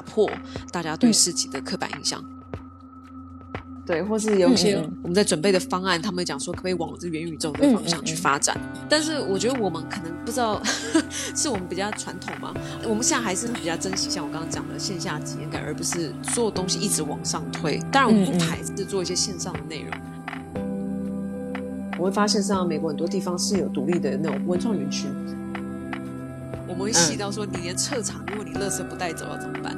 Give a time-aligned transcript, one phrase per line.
[0.00, 0.30] 打破
[0.72, 2.24] 大家对市集的刻板印象。
[3.84, 8.56] 对，或是有些我们在准备的方案，他们讲说可不可以往这元宇宙的方向去发展。
[8.88, 10.58] 但是我觉得我们可能不知道，
[11.36, 12.54] 是我们比较传统嘛。
[12.84, 17.78] 我们现在还是比较珍惜像我刚刚讲的线下体验感，而不是所有东西一直往上推。
[17.92, 19.92] 当然，我们不排斥做一些线上的内容。
[21.98, 25.08] 我会发现，像美国很多地方是有独立的那种文创园区。
[26.68, 29.76] 我们会细到说，你连撤场，如果你垃圾不带走要怎么办？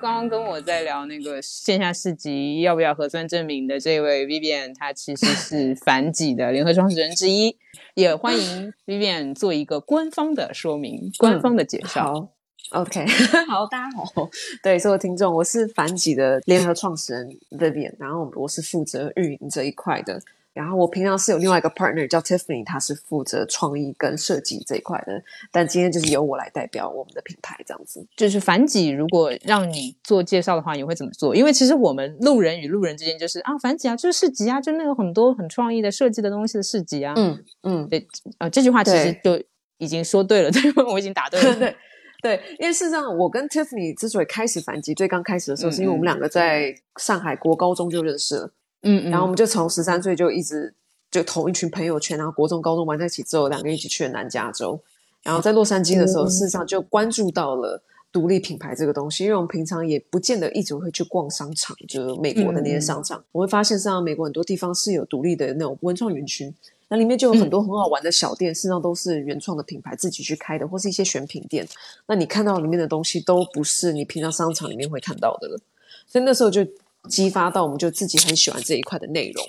[0.00, 7.56] 刚刚跟我在聊那个线下市集要不要核酸证明的这位 Vivian，他其实是反己的 联合创始人之一，
[7.94, 12.30] 也欢迎 Vivian 做一个官方的说明、官方的介绍。
[12.70, 13.04] 好，OK，
[13.48, 14.30] 好，大家好，
[14.62, 20.20] 对所有听众，我是反己的联合创始人 Vivian，然后我是负责运营这一块的。
[20.52, 25.22] 然后我平常是有另外一个 partner 叫 Tiffany，他是负责创意跟设计这一块的。
[25.52, 28.04] 但今天就是由我来代表我们的品牌这样子。
[28.16, 31.36] 就是反己，如果让你做介绍的话，你会怎么做？
[31.36, 37.14] 因为其实我们路人与路人之间就是啊，反己啊，就是市集啊，就那个很多很创意的设计的东西的市集啊。
[37.16, 39.40] 嗯嗯，对，呃，这句话其实就
[39.78, 40.82] 已经说对了， 对吧？
[40.88, 41.54] 我已经答对了。
[41.60, 41.76] 对
[42.20, 48.52] 对，因为事实上，我跟 Tiffany 之所以开始反击，最刚开始的时候，嗯是因为我们两个在上海国高中就认识了。
[48.82, 50.72] 嗯嗯，然后我们就从十三岁就一直
[51.10, 54.80] 就同一群朋友圈，然后国中、高中玩在一起之后，两个人一起去了南加州。
[55.22, 63.22] 然后在洛杉矶的时候，嗯事实上就关注到了独立品牌这个东西，因为我们平常也不见得一直会去逛商场，就是美国的那些商场。
[63.32, 66.54] 我会发现，上美国很多地方是有独立的那种文创园区，
[66.88, 71.66] 那里面就有很多很好玩的小店，事实上都是原创的品牌自己去开的，或是一些选品店。
[72.06, 75.58] 那你看到里面的东西，都不是你平常商场里面会看到的了。
[76.06, 76.66] 所以那时候就
[77.08, 79.44] 激发到，我们就自己很喜欢这一块的内容。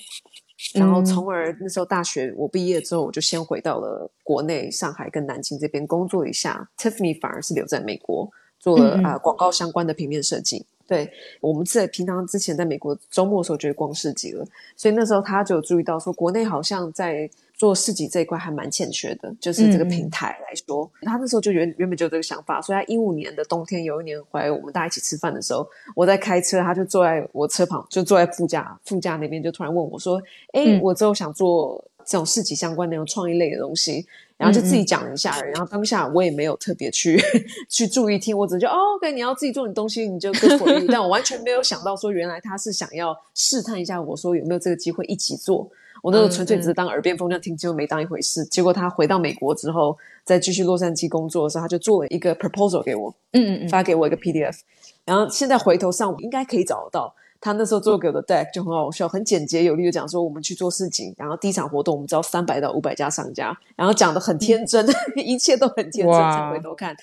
[0.73, 6.69] 然后，从而那时候大学我毕业之后，我就先回到了国内上海跟南京这边工作一下。
[6.78, 8.29] Tiffany 反而是留在美国
[8.59, 10.66] 做了啊、呃广告相关的平面设计。
[10.85, 14.45] 对我们在平常之前在美国周末的时候就会逛市集了，
[14.75, 17.29] 所以那时候他就注意到说，国内好像在
[17.59, 30.22] 做市集这一块还蛮欠缺的，就是这个平台来说，他那时候就原原本就有这个想法，所以他一五年的冬天有一年回来我们大家一起吃饭的时候，我在开车，他就坐在我车旁，就坐在副驾副驾那边，就突然问我说
[30.53, 34.06] ：“哎、嗯我之后想做这种市集相关那种创意类的东西。”
[34.40, 37.22] 然后就自己讲了一下，然后当下我也没有特别去
[37.68, 40.81] 去注意听，我只是就哦，OK，你要自己做你东西，你就跟我。
[40.88, 45.70] 但我完全没有想到说，原来他是想要试探一下我说有没有这个机会一起做。
[46.01, 48.45] 我那时候纯粹只是当耳边风这样听，结果没当一回事。
[48.45, 54.59] 结果他回到美国之后，再继续洛杉矶工作的时候，他就做了一个 proposal 给我，嗯嗯嗯，发给我一个 PDF，
[55.05, 57.15] 然后现在回头上我应该可以找得到。
[57.41, 64.85] 他那时候做给我的 deck 就很好笑，很简洁有力的讲说我们去做事情，然后第一场活动我们招三百到五百家商家，然后讲的很天真，
[65.16, 66.07] 一切都很天真。
[66.07, 66.93] 哇再回头看，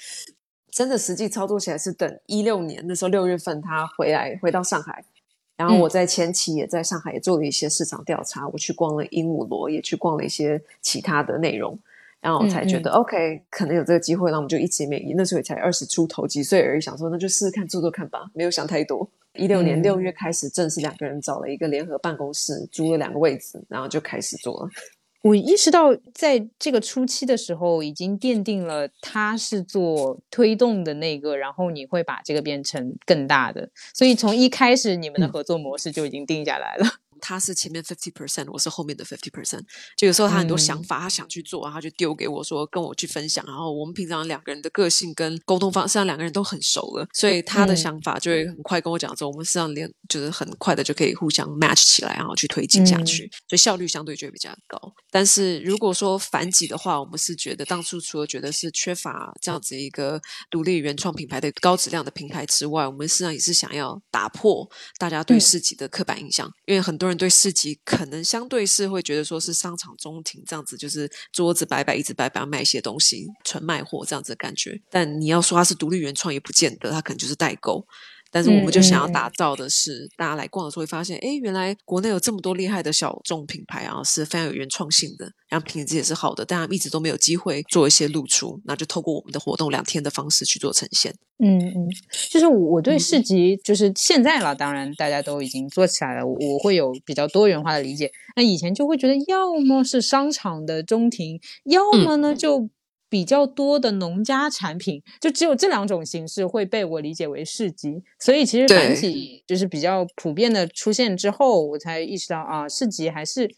[0.70, 5.02] 真的实际操作起来是等一六年那时候六月份他回来回到上海，
[5.56, 11.78] 然后我在前期也在上海也做了一些市场调查，我去逛了鹦鹉螺，也去逛了一些其他的内容。
[12.20, 15.00] 然后我才觉得、OK，可能有这个机会，那我们就一起美。
[15.16, 19.08] 那时候也才二十出头几岁而已，想说那就试试看做做看吧，没有想太多。
[19.34, 24.68] 一六年嗯六月开始，正式两个人找了一个联合办公室，租了两个位置，然后就开始做了。
[25.22, 36.86] 我意识到在这个初期的时候，已经奠定了他是做推动的那个，然后你会把这个变成更大的，所以从一开始你们的合作模式就已经定下来了。
[37.20, 39.62] 他是前面 fifty percent，我是后面的 fifty percent。
[39.96, 43.44] 就有时候他很多想嗯法，他想去做，然后就丢给我说，跟我去分享。
[43.46, 54.78] 然后我们平常两个人的个性跟沟通方式，上两个人都很熟了，所以他的嗯想法就会很快跟我讲说，我们实际上连就是很快的就可以互相 match 起来，然后去推进下去，所以效率相对就会比较高。
[55.10, 64.68] 但是如果说反击的话，我们是觉得当初除了觉得是缺乏这样子一个独立原创品牌的高质量的平台之外，我们实际上也是想要打破
[64.98, 74.80] 大家对嗯市集的刻板印象，因为很多人对市集可能相对是会觉得说是商场中庭这样子，就是桌子摆摆，一直摆摆卖一些东西，纯卖货这样子的感觉。
[74.90, 77.86] 但你要说它是独立原创，也不见得，它可能就是代购。
[78.36, 91.14] 但是我们就想要打造的是，大家来逛的时候会发现，哎，原来国内有这么多厉害的小众品牌啊，是非常有原创性的，然后品质也是好的，但他们一直都没有机会做一些露出，那就透过我们的活动两天的方式去做呈现。
[91.38, 91.88] 嗯嗯，
[92.30, 98.12] 就是我对嗯市集，就是现在了，当然大家都已经做起来了，我我会有比较多元化的理解。
[98.36, 102.68] 那以前就会觉得，要么是商场的中庭，要么呢就
[103.08, 108.02] 比较多的农家产品，就只有这两种形式会被我理解为市集。
[108.18, 113.48] 所以其实繁体就是比较普遍的出现之后，我才意识到啊，市集还是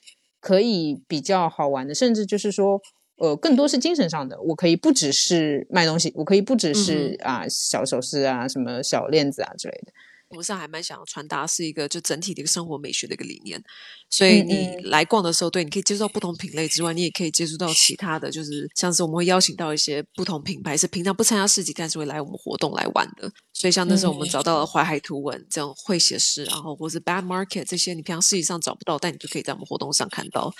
[0.41, 2.81] 可以比较好玩的，甚至就是说，
[3.17, 4.41] 呃，更多是精神上的。
[4.43, 9.93] 我可以不只是卖东西，我可以不只是啊小首饰啊、什么小链子啊之类的。
[10.37, 13.63] 我上还蛮想要传达是一个就整体的一个生活美学的一个理念，
[14.11, 23.31] 所以你来逛的时候，对，你可以接触到不同品类之外，你也可以接触到其他的就是像是我们会邀请到一些不同品牌是平常不参加市集，但是会来我们活动来玩的。
[23.55, 30.53] 所以像那时候我们找到了淮海图文这种会写诗，然后或是 Bad Market 这些你平常市集上找不到，但你就可以在我们活动上看到。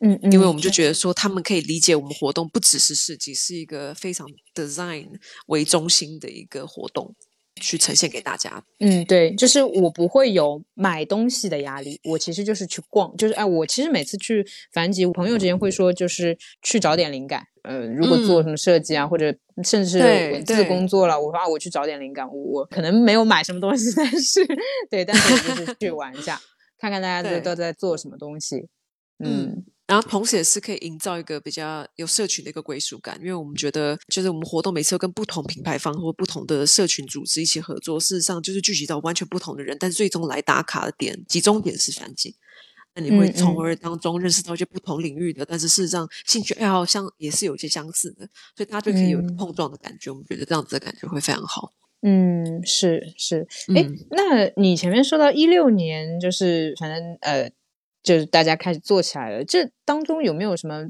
[0.00, 5.06] 嗯，因为我们就觉得说他们可以理解我们活动不只是市集，是一个非常 design
[5.46, 7.14] 为中心的一个活动。
[7.60, 8.62] 去呈现给大家。
[8.80, 17.46] 嗯，对，就是我不会有买东西的压力，我其实就是去逛，就是哎，我其实每次去繁集，朋友之间会说，就是去找点灵感。
[17.62, 19.32] 呃，如果做什么设计啊，或者
[19.62, 19.98] 甚至是
[20.32, 22.28] 文字工作了，我说啊，我去找点灵感。
[22.28, 24.44] 我我可能没有买什么东西，但是
[24.90, 26.40] 对，但是就是去玩一下，
[26.78, 28.68] 看看大家都都在做什么东西。
[29.24, 29.64] 嗯。
[29.92, 42.34] 然后同时也是可以营造一个比较有社群的一个归属感，因为我们觉得，就是我们活动每次都跟不同品牌方或不同的社群组织一起合作，事实上就是聚集到完全不同的人，但最终来打卡的点集中点是繁景。
[42.94, 50.10] 那你会从而当中认识到一些不同领域的，但是事实上兴趣爱好相也是有一些相似的，所以大家就可以有碰撞的感觉。
[50.10, 51.70] 我们觉得这样子的感觉会非常好。
[52.00, 53.46] 嗯，是是。
[53.76, 57.52] 哎，那你前面说到一六年，就是反正呃。
[58.02, 60.86] 就是大家开始做起来了，这当中有没有什么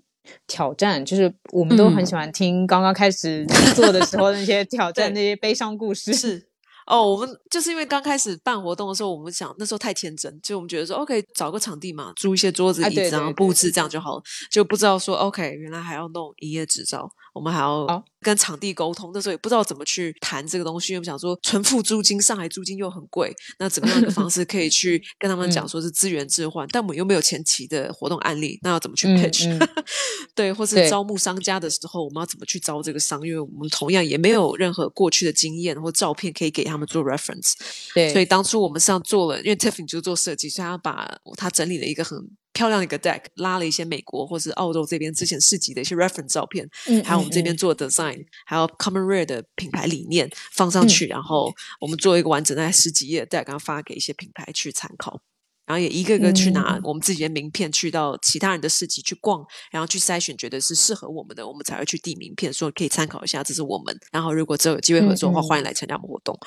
[0.47, 1.05] 挑战？
[1.05, 3.45] 就是我们都很喜欢听刚刚开始
[3.75, 6.15] 做的时候那些挑战，那些悲伤故事。
[6.15, 6.49] 是。
[6.85, 18.05] 哦，我们就是因为刚开始办活动的时候，我们想那时候太天真，就我们觉得说，OK，找个场地嘛，租一些桌子椅子，然后布置这样就好了，就不知道说，OK，原来还要弄营业执照，我们还要。
[18.25, 26.65] 跟场地沟通，那时候也不知道怎么去谈这个东西，因为想说纯付租金，上海租金又很贵，那怎么样的方式可以去 跟他们讲说是资源置换？
[26.71, 29.51] 但我们又没有前期的活动案例，那要怎么去 pitch？
[30.37, 33.21] 对，或是招募商家的时候，我们要怎么去招这个商？
[33.27, 37.55] 因为我们同样也没有任何过去的经验或照片可以给他们做 reference。
[37.93, 42.31] 对，所以当初我们上做了，因为 Tiffany 就做设计，所以他把他整理了一个很。
[42.53, 55.21] 漂亮的一个 deck，拉了一些美国或是澳洲这边之前市集的一些 reference 照片，嗯，还有我们这边做 design，还有 common rare 的品牌理念放上去，然后我们做一个完整的十几页 deck，然后发给一些品牌去参考，
[55.67, 63.99] 然后也一个个去拿我们自己的名片去到其他人的市集去逛，然后去筛选觉得是适合我们的，我们才会去递名片，说可以参考一下，这是我们。
[64.11, 66.39] 然后如果之后有机会合作的话，欢迎来参加我们活动。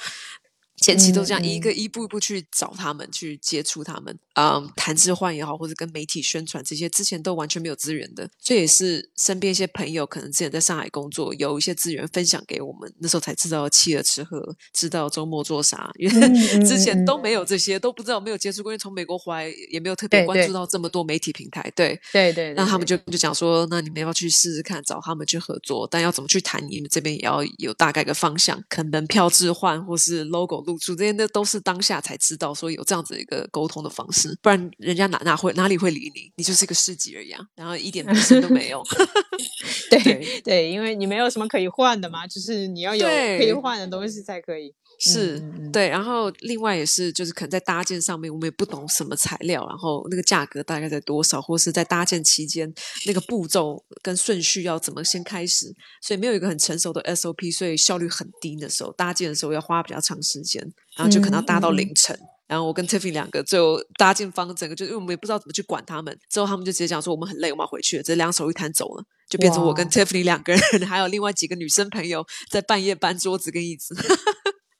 [0.85, 8.29] 前期都这样一个一步一步去找他们，去接触他们，嗯，谈置换也好，或者跟媒体宣传这些，之前都完全没有资源的。
[8.39, 16.29] 这也是身边一些朋友可能之前在上海工作，有一些资源分享给我们，那时候才知道企鹅吃喝，知道周末做啥， 因为
[16.63, 18.71] 之前都没有这些，都不知道，没有接触过。
[18.71, 21.63] 因为从美国回来，也没有特别关注到这么多媒体平台。
[21.75, 26.63] 对对对，那他们就就讲说，那你们要去试试看，找他们去合作，但要怎么去谈？
[26.69, 31.11] 你们这边也要有大概个方向，可能门票置换或是 logo 露出这些。
[31.13, 36.29] 那都是当下才知道，说有这样子一个沟通的方式，不然人家哪哪会哪里会理你？
[36.35, 38.83] 你就是一个市集而已，啊然后一点名声都没有。
[39.89, 44.73] 对对，因为你没有什么可以换的嘛，就是你要有可以换的东西才可以。
[44.99, 52.73] 是对，然后另外也是，就是可能在搭建上面，我们也不懂什么材料，然后那个价格大概在多少，或是在搭建期间
[53.05, 60.61] 那个步骤跟顺序要怎么先开始，所以没有一个很成熟的 SOP，所以效率很低的时候，搭建的时候要花比较长时间，
[60.95, 62.17] 然后就可能要搭到凌晨。
[62.47, 73.95] 然后我跟 Tiffany 两个就搭建方整个，就因为我们也不知道怎么去管他们，之后他们就直接讲说我们很累，我们要回去了，直接两手一摊走了，就变成我跟 Tiffany 两个人， 还有另外几个女生朋友在半夜搬桌子跟椅子。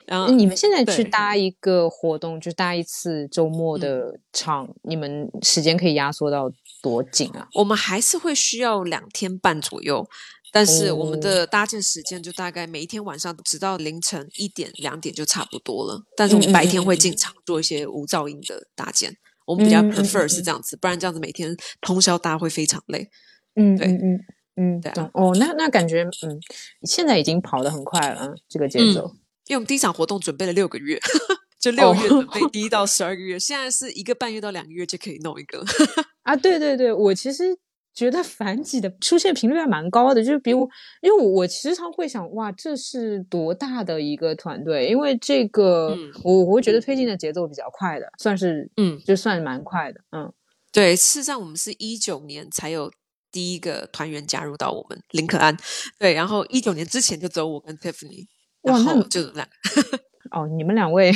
[0.07, 7.47] 然后你们现在去搭一个活动，就搭一次周末的场，你们时间可以压缩到多紧啊？
[7.55, 10.07] 我们还是会需要两天半左右，
[10.51, 15.99] 但是我们的搭建时间就大概每一天晚上直到凌晨一点两点就差不多了。
[16.15, 19.11] 但是我们白天会进场做一些无噪音的搭建，
[19.47, 23.09] 我们比较 prefer 是这样子，不然这样子每天通宵搭会非常累。
[23.55, 24.19] 嗯，对，嗯
[24.57, 25.09] 嗯，对啊。
[25.13, 26.39] 哦，那那感觉，嗯，
[26.83, 29.11] 现在已经跑得很快了，这个节奏。
[29.47, 30.99] 因为我们第一场活动准备了六个月，
[31.59, 35.63] 就六月准备 第一到十二个月，现在是一个半月到两个月就可以弄一个
[36.23, 36.35] 啊！
[36.35, 37.55] 对对对，我其实
[37.93, 40.67] 觉得反几的出现频率还蛮高的，就是比我，
[41.01, 44.87] 因为我我时常会想，哇，这是多大的一个团队？
[44.87, 50.33] 因为这个，我我会觉得推进的节奏比较快的，算是嗯，就算蛮快的，嗯，
[50.71, 50.95] 对。
[50.95, 52.91] 事实上，我们是一九年才有。
[53.31, 55.57] 第一个团员加入到我们林可安，
[55.99, 58.25] 对，然后一九年之前就只有我跟 Tiffany，
[58.65, 59.47] 然后就两
[60.31, 61.11] 哦，你们两位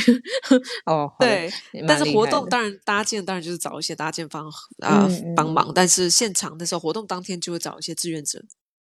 [0.85, 1.51] 哦，对，
[1.87, 8.39] 但是活动当然搭建当然就是找一些搭建方啊帮忙，但是现场的时候活动当天就会找一些志愿者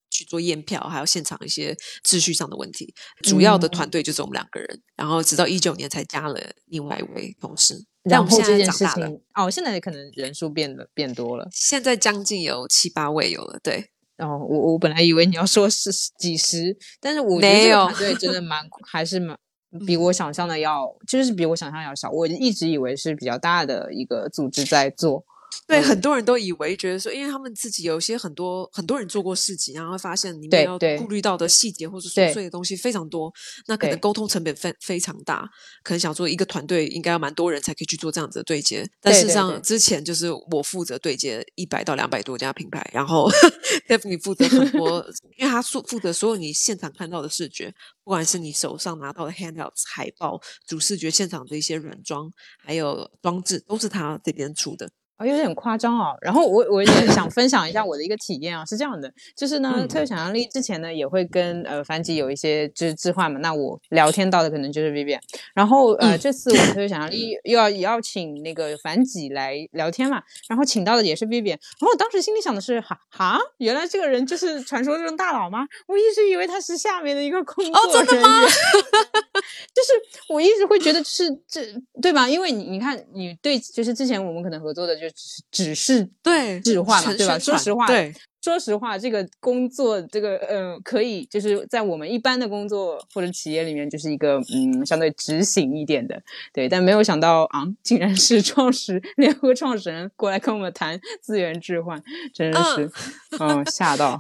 [0.10, 2.94] 去做验票，还有现场一些秩序上的问题。
[3.24, 7.86] 主要的团队就是我们两个人，然后直到一九年才加了另外一位同事。
[8.04, 13.92] 然后这件事情哦，现在可能人数变得变多了，现在将近有七八位有了，对。
[14.18, 19.38] 哦，我我本来以为你要说是几十，但是我觉得这个团队真的蛮 还是蛮。
[19.86, 22.10] 比我想象的要，就是比我想象要小。
[22.10, 25.24] 我一直以为是比较大的一个组织在做。
[25.66, 33.32] 对，很多人都以为觉得说，因为他们自己有些很多很多人做过事情，然后会发现里面要顾虑到的细节或者琐碎的东西非常多，
[33.68, 35.50] 那可能沟通成本非非常大。
[35.84, 43.30] 可能想说一个团队应该要蛮多人才可以去做这样子的对接，但事实上之前就是我负责对接一百到两百多家品牌，然后
[43.90, 45.06] Definitely 负责很多，
[45.38, 47.74] 因为他负负责所有你现场看到的视觉，
[48.04, 52.32] 不管是你手上拿到的 handouts 海报、主视觉现场的一些软装，
[52.64, 54.90] 还有装置，都是他这边出的。
[55.18, 56.16] 啊，有点夸张啊！
[56.22, 65.20] 然后我我也想分享一下我的一个体验啊，是这样的，就是呢，特有想象力之前呢也会跟呃樊吉有一些就是置换嘛，那我聊天到的可能就是 Vivian，
[65.56, 75.68] 然后呃这次我特有想象力又要也要请那个樊吉来聊天嘛，然后请到的也是 Vivian，然后我当时心里想的是哈哈，原来这个人就是传说中大佬吗？
[75.88, 78.22] 我一直以为他是下面的一个工作人员，
[79.74, 79.94] 就是
[80.30, 81.66] 我一直会觉得是这
[82.00, 82.30] 对吧？
[82.30, 85.07] 因为你你看你对就是之前我们可能合作的就。
[85.12, 87.38] 只只是对置换嘛，对吧？
[87.40, 96.22] 说实话，对，说实话，这个工作，这个呃，可以就是在我们一般的工作或者企业里面，就是一个嗯，相对执行一点的，
[96.54, 96.68] 对。
[96.70, 102.02] 但没有想到啊，竟然是创始联合创始人过来跟我们谈资源置换，
[102.34, 102.92] 真的是
[103.40, 104.18] 嗯，吓到。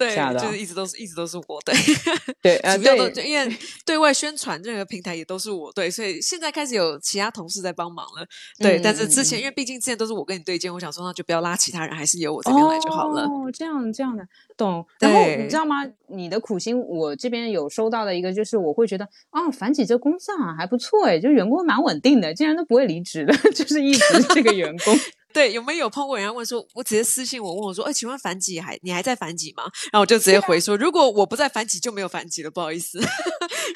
[0.00, 1.74] 对，就是一直都是一直都是我对，
[2.40, 3.54] 对，主要都因为
[3.84, 8.26] 对外宣传任何平台也都是我对，所以现在开始有其他同事在帮忙了。
[8.58, 13.24] 对，但是之前因为毕竟之前都是我跟你对接，我想说那就不要拉其他人，还是由我这边来就好了。
[13.24, 14.26] 哦，这样这样的
[14.56, 14.82] 懂。
[15.00, 15.84] 然后你知道吗？
[16.08, 24.96] 你的苦心，我这边有收到的一个，就是我会觉得啊，樊姐这工作啊还不错哎，就员工蛮稳定的，竟然都不会离职的， 就是一直这个员工。
[25.32, 29.64] 对，有没有碰过人家问说，我直接私信我问我说，哎，请问反几还你还在反几吗？
[29.92, 32.98] 然后我就直接回说，如果我不在反几，就没有反几了，不好意思。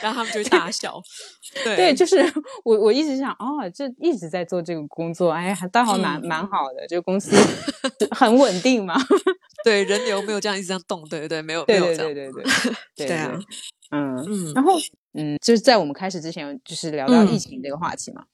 [0.01, 1.01] 然后他们就大笑。
[1.63, 2.21] 对，就是
[2.65, 7.37] 我我一直想，哦，这一直在做这个工作，哎，还倒好蛮蛮好的，这个公司
[8.11, 8.95] 很稳定嘛。
[9.65, 12.43] 对，人流没有这样一直这样动，对对对，没有没有这样，对对 对
[12.97, 13.39] 对对啊，
[13.91, 14.53] 嗯嗯。
[14.55, 14.73] 然后
[15.15, 18.25] 嗯，就是在我们开始之前，就是聊到疫情这个话题嘛。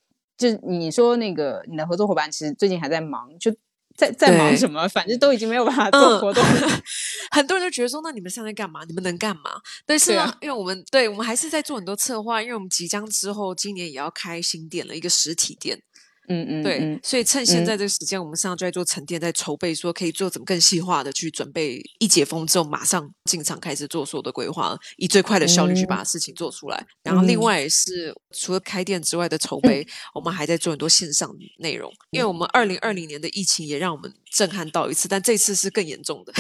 [0.41, 3.55] 就你说那个你的合作伙伴，其实最近还在忙，就
[3.95, 4.89] 在在忙什么？
[4.89, 6.83] 反正都已经没有办法做活动了。
[7.31, 8.81] 很多人都觉得说，那你们现在干嘛？
[8.89, 9.61] 你们能干嘛？
[9.85, 15.83] 但是啊，因为我们对我们还是在做很多策划，因为我们即将之后今年也要开新店了，一个实体店。
[16.31, 26.87] 嗯嗯，对，所以趁现在这个时间，我们上就在做沉淀，在筹备，说可以做怎么更细化的去准备，一解封之后马上进场开始做所有的规划，以最快的效率去把事情做出来。
[27.03, 29.85] 然后另外是除了开店之外的筹备，
[30.15, 36.33] 我们还在做很多线上内容，因为我们二零二零年的疫情也让我们震撼到一次，但这次是更严重的。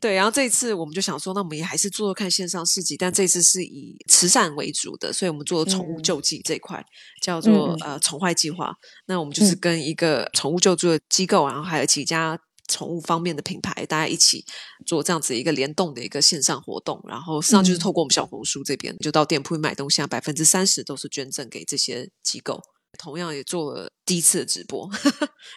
[0.00, 6.82] 对，然后这一次我们就想说，那我们也还是做做看线上市集，但这次是以慈善为主的，所以我们做宠物救济这一块，
[7.22, 8.74] 叫做呃宠坏计划。
[9.06, 14.44] 那我们就是跟一个宠物救助的机构，然后还有几家宠物方面的品牌，大家一起
[14.86, 16.98] 做这样子一个联动的一个线上活动。
[17.06, 22.60] 然后实际上就是透过我们小红书这边，就到店铺买东西，啊，百分之三十都是捐赠给这些机构。
[22.98, 24.90] 同样也做了第一次的直播，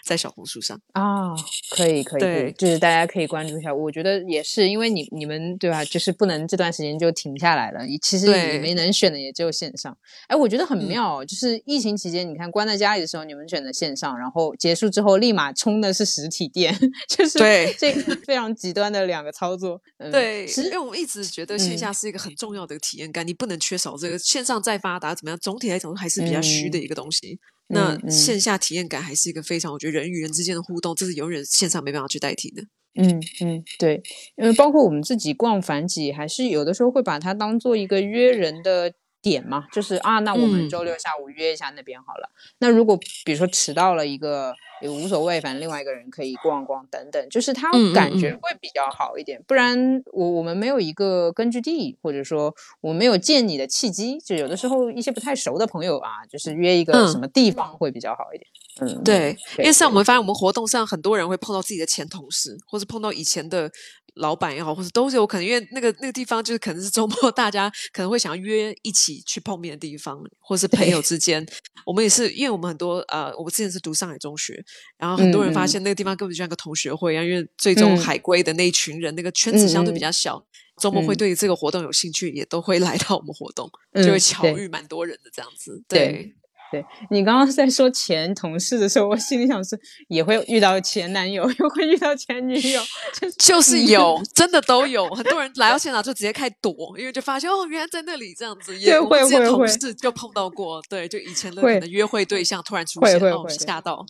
[0.06, 1.34] 在小红书上啊，
[1.72, 3.74] 可以可以，对，就是大家可以关注一下。
[3.74, 7.80] 我觉得也是，因为你你们对吧，就是不能这段时间就停下来了。
[8.00, 9.98] 其实你们能选的也只有线上。
[10.28, 16.78] 哎，我觉得很妙，就是疫情期间，你看关在家里的时候，你们选的线上，然后结束之后立马冲的是实体店，
[17.10, 17.92] 就是对这
[18.24, 19.82] 非常极端的两个操作。
[20.12, 24.20] 对，因为我们一直觉得线下是一个很重要的体验感，你不能缺少这个。
[24.20, 27.40] 线上再发达怎么样，总体来讲还是比较虚的一个东西。
[27.74, 32.64] 那线下体验感还是一个非常，我觉得人与人之间的互动，这是永远线上没办法去代替的。
[32.96, 34.02] 嗯嗯，对，
[34.36, 42.30] 因为包括我们自己逛繁几，还是有的时候会把它当做一个约人的点嘛，就是啊，那我们周六下午约一下那边好了。
[42.60, 44.54] 那如果比如说迟到了一个
[44.84, 49.42] 也无所谓，反正另外一个人可以逛逛等等，就是他感觉嗯会比较好一点。
[49.48, 58.48] 不然我我们没有一个根据地，或者说我没有见你的契机，就有的时候一些不太熟的朋友啊，就是约一个嗯什么地方会比较好一点。
[58.82, 63.72] 嗯，对，因对为像我们发现，我们活动上很多人会碰到自己的前同事，或是碰到以前的
[64.16, 71.46] 老板也好，或者都是有可能，因为那个那个地方就是可能是周末大家可能会想要约一起去碰面的地方，或是朋友之间。
[71.86, 74.64] 我们也是，因为我们很多呃，我之前是读上海中学，
[74.98, 80.46] 然后很多人发现那个地方根本就像个同学会一样，因为最终嗯海归的那一群人，那个圈子相对比较小。
[80.82, 85.84] 周末会嗯对这个活动有兴趣，也都会来到我们活动，嗯就会巧遇蛮多人的这样子。
[85.88, 86.34] 对
[86.74, 92.82] 对，你刚刚在说前同事的时候，我心里想是也会遇到前男友，又会遇到前女友，
[93.14, 98.76] 就是就是 有，真的都有，很多人来到现场就直接开躲，因为就发现哦，原来在那里这样子。
[98.80, 104.04] 也会会同事就碰到过，对，就以前的会可能约会对象突然出现，哦，会会会吓到。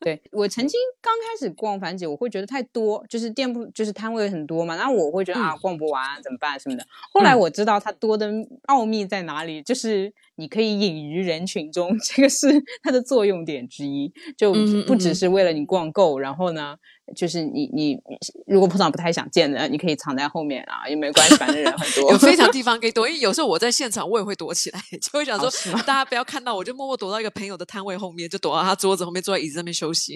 [0.00, 6.84] 对我曾经刚开始逛繁姐，我会觉得太多，就是店铺就是摊位很多嘛，然后我会觉得、啊嗯逛不完怎么办什么的。
[7.12, 8.30] 后来嗯我知道它多的
[8.66, 12.46] 奥秘在哪里，就是你可以隐于人群中， 这个是
[12.82, 14.10] 它的作用点之一。
[14.36, 16.76] 就嗯不只嗯是为了你逛够，然后呢，
[17.16, 17.98] 就是你你
[18.46, 22.12] 如果碰到不太想见的，你可以藏在后面啊，也没关系，反正人很多。
[22.12, 30.14] 有非常地方可以躲，因为有时候我在现场，我也会躲起来， 就会想说、哦大家不要看到，我就默默躲到一个朋友的摊位后面，就躲到他桌子后面，坐在椅子上面休息，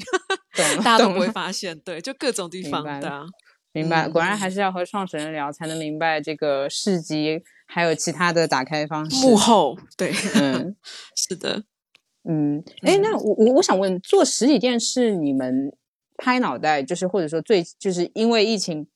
[0.85, 1.79] 大家都不会发现。
[1.81, 3.25] 对，就各种地方，明白了对啊，
[3.73, 7.41] 明白，嗯果然还是要和创始人聊，才能明白这个市集
[7.73, 9.27] 还有其他的打开方式。
[9.27, 10.77] 幕后，对，嗯
[11.17, 11.65] 是的。
[12.29, 15.73] 嗯，哎，那我我我想问，做实体店是你们
[16.19, 18.87] 拍脑袋，就是或者说最就是因为疫情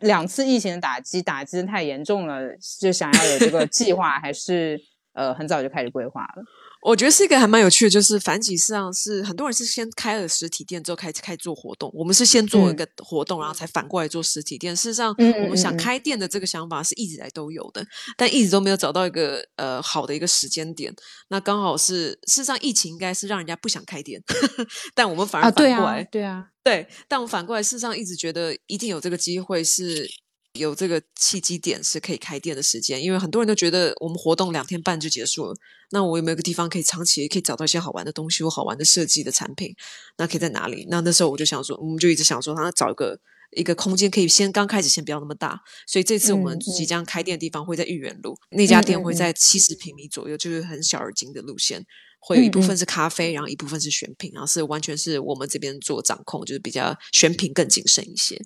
[0.00, 2.40] 两次疫情的打击，打击的太严重了，
[2.80, 4.80] 就想要有这个 计划，还是
[5.12, 6.42] 呃很早就开始规划了？
[6.82, 14.74] 我觉得是一个还蛮有趣的，就是反几实际上是很多人是先开了实体店之后开始开始做活动，我们是先做一嗯个活动，然后才反过来做实体店。
[14.74, 17.86] 事实上，我们想开店的这个想法是一直以来都有的，
[18.16, 20.92] 但一直都没有找到一个呃好的一个时间点。
[21.28, 24.20] 那刚好是事实上疫情应该是让人家不想开店，
[24.94, 30.08] 但我们反而啊，对啊反过来，，对啊，对，但我反过来，事实上一直觉得一定有这个机会是
[30.52, 35.54] 有这个契机点是可以开店的时间，因为很多人都觉得我们活动两天半就结束了，
[35.90, 39.74] 那我有没有一个地方可以长期可以找到一些好玩的东西或好玩的设计的产品？
[40.18, 40.86] 那可以在哪里？
[40.90, 43.18] 那那时候我就想说，我们就一直想说，他找一个
[43.56, 51.84] 一个空间可以先刚开始先不要那么大，所以这次我们嗯即将开店的地方会在豫园路，那家店会在七十平米左右，就是很小而精的路线。
[52.24, 58.40] 会有一部分是咖啡，然后一部分是选品，然后是完全是我们这边做掌控，就是比较选品更谨慎一些。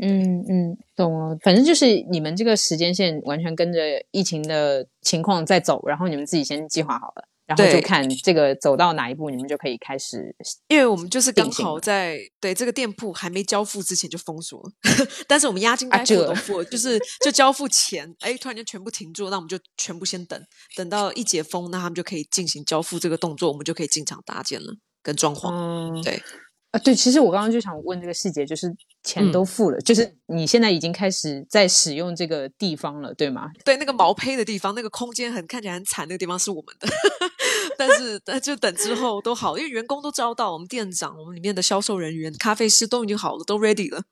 [0.00, 1.36] 嗯嗯，懂了。
[1.42, 10.34] 反正就是你们这个时间线完全跟着疫情的情况在走，然后你们自己先计划好了，然后就看这个走到哪一步，你们就可以开始。
[10.68, 14.70] 因为我们就是刚好在对这个店铺还没交付之前就封锁了，
[15.28, 20.40] 但是我们押金都付了，就是就交付前，哎，突然间全部停住，那我们就全部先等，
[20.76, 25.50] 等到一解封，那他们就可以进行交付这个动作，我们就可以进场搭建了，跟装潢。
[25.52, 26.22] 嗯，对
[26.70, 33.50] 啊，对，其实我刚刚就想问这个细节，就是钱嗯都付了，就是你现在已经开始在使用这个地方了，对吗？
[33.64, 36.88] 对，那个毛坯的地方，那个空间很看起来很惨，那个地方是我们的，
[37.78, 44.02] 但是那就等之后都好，因为员工都招到，我们店长、我们里面的销售人员、咖啡师都已经好了，都 ready 了，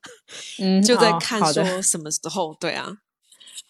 [0.59, 2.57] 嗯，就在看说什么时候。
[2.59, 2.97] 对啊，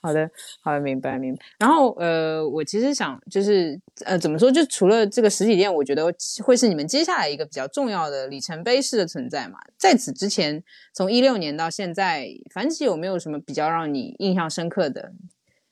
[0.01, 0.31] 好的，
[0.63, 1.45] 好的，明白明白。
[1.59, 4.51] 然后呃，我其实想就是呃，怎么说？
[4.51, 6.05] 就除了这个实体店，我觉得
[6.45, 9.59] 会是你们接下来一个比较重要的里程碑式的存在嘛。
[9.77, 10.63] 在此之前，
[10.95, 15.13] 从一六年到现在，凡奇有没有什么比较让你印象深刻的？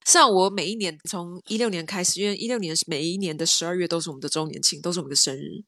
[0.04, 5.62] 像我每一年从一六年开始，因为一六年是每一年的十二月都是我们的周年庆，都是我们的生日。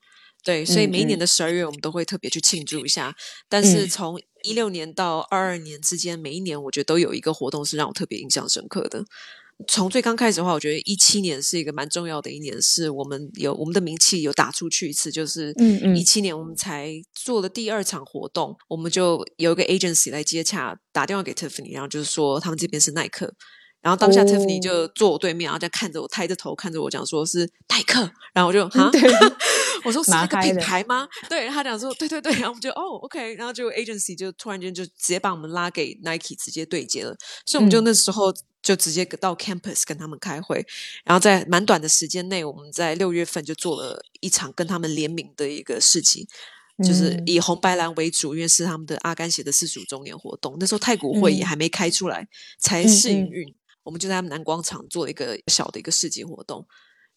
[0.48, 3.14] 对，所以嗯每一年嗯的十二月我们都会特别去庆祝一下。
[3.50, 9.04] 但是嗯从一六年到二二年之间，每一年我觉得都有一个活动是让我特别印象深刻的。
[9.66, 23.34] 从最刚开始的话，我觉得一七年是一个蛮重要的一年，是我们有我们的名气有打出去一次，就是嗯嗯一七年我们才做了第二场活动，我们就有一个 agency 来接洽，打电话给 Tiffany，然后就是说他们这边是耐克，
[23.88, 24.24] 然后当下哦。
[24.27, 28.01] Tiffany 就坐我对面，然后在看着我，抬着头看着我讲说是耐克，
[28.35, 29.01] 然后我就哈，对。
[29.85, 31.09] 我说是那个品牌吗？
[31.31, 37.85] 对他讲说对对对，然后我们就哦 OK，然后就 agency 就突然间就直接把我们拉给 Nike 直接对接了，所以我们就嗯。
[37.85, 40.66] 那时候就直接到 campus 跟他们开会，
[41.05, 46.27] 然后在蛮短的时间内，我们在六月份就做了一场跟他们联名的一个事情。
[46.85, 47.22] 就是嗯。
[47.27, 50.57] 以红白蓝为主，因为是他们的阿甘鞋的四十五周年活动。
[50.61, 51.46] 那时候太古汇也嗯。
[51.46, 52.29] 还没开出来，
[52.61, 53.55] 才嗯嗯试营运，
[53.88, 56.66] 我们就在他们南广场做了一个小的一个市集活动。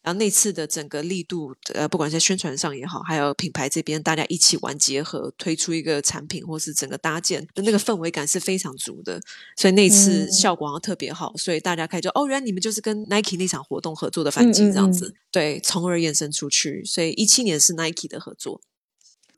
[0.00, 9.20] 然后那次的整个力度，呃，不管在宣传上也好，还有品牌这边大家一起玩结合，推出一个产品，或是整个搭建的那个氛围感是非常足的。
[9.56, 16.82] 所以那次效果好像特别好，所以大家开始就哦，原来你们就是跟 Nike 那场活动合作的反击这样子，对，从而延伸出去。
[16.84, 18.60] 所以一七年是 Nike 的合作，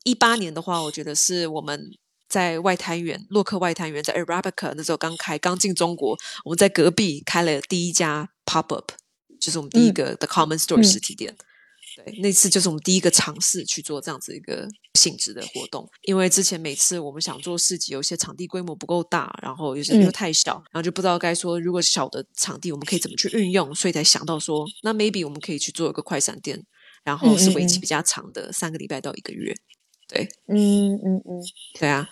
[0.04, 1.90] 一八年的话，我觉得是我们
[2.34, 8.90] 在外滩园洛克外滩园在 Arabica 那时候刚开，刚进中国，我们在隔壁开了第一家 Pop Up。
[9.40, 11.36] 就是我们第一个的 Common Store 实体店，
[11.94, 15.88] 对，那次就是我们第一个尝试去做这样子一个性质的活动。
[16.02, 26.60] 因为之前每次我们想做市集，有些场地规模不够大，然后有些又太小，然后就不知道该说如果小的场地我们可以怎么去运用，所以才想到说，那 maybe 我们可以去做一个快闪店，
[27.04, 29.54] 然后是为期比较长的三个礼拜到一个月。
[30.08, 31.40] 对，嗯嗯嗯，
[31.78, 32.08] 对啊。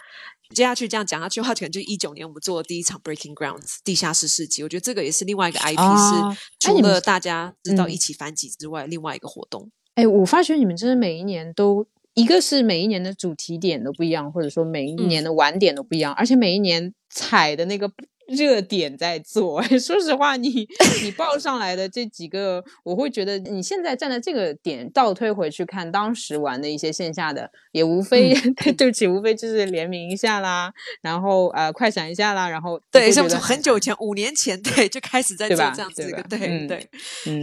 [0.54, 9.70] 接下去这样讲下去的话，可能就一九年我们做的第一场 Breaking Grounds 地下室市集，我觉得这个也是另外一个 IP，是除了大家知道一起反击之外，另外一个活动。
[9.94, 17.90] 哎，我发觉你们真的每一年都，一个是每一年的主题点都不一样，或者说每一年的晚点都不一样，而且每一年踩的那个。
[18.32, 20.66] 热点在做， 说实话，你
[21.02, 28.32] 你报上来的这几个，我会觉得你现在站在这个点倒推回去看当时玩的一些线下的，也无非
[28.76, 35.92] 对不起，无非就是联名一下啦，然后呃快闪一下啦，然后对，像从很久前五年前对就开始在做这样？
[35.92, 36.66] 子一个对？
[36.66, 36.88] 对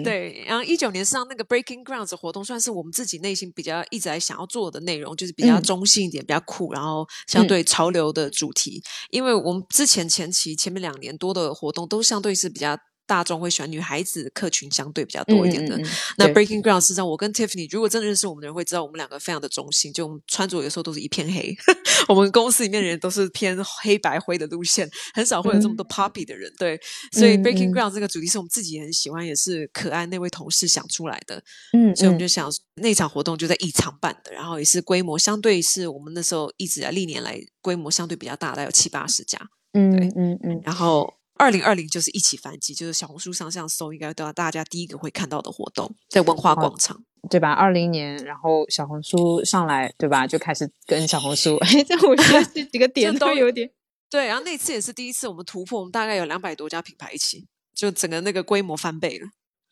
[0.03, 10.78] 对，然后一九年上那个 Breaking Grounds 活动，算是我们自己内心比较一直在想要做的内容，就是比较中性一点，比较酷，然后相对潮流的主题，因为我们之前前期前面。
[10.79, 12.77] 两年多的活动都相对是比较。
[13.09, 15.75] 大众会喜欢女孩子客群相对比较多一点的。
[16.19, 21.57] 那 Breaking Ground 实际上，我跟 Tiffany 如果真的认识我们的人会知道，我们两个非常的中性，就穿着有时候都是一片黑。
[22.07, 26.53] 我们公司里面的人都是偏黑白灰的路线，很少会有这么多 Poppy 的人。
[26.59, 26.79] 对，
[27.11, 31.43] 所以 Breaking Ground 这个主题是我们自己也很喜欢，也是可爱那位同事想出来的。
[31.73, 39.49] 嗯，所以我们就想那场活动就在异常办的，然后也是规模相对是我们那时候一直历年来规模相对比较大，概有七八十家。
[39.73, 41.13] 嗯嗯嗯，然后。
[41.41, 47.53] 二零二零就是一起反击，就是小红书上这样搜，应该都要大家第一个会看到的活动，在文化广场，对吧？
[47.53, 50.27] 二零年，然后小红书上来，对吧？
[50.27, 53.71] 就开始跟小红书，哎，这我觉得这几个 点都有点
[54.09, 54.27] 对。
[54.27, 59.25] 然后那次也是第一次，我们突破，我们大概有两百多家品牌一起，就整个那个规模翻倍了。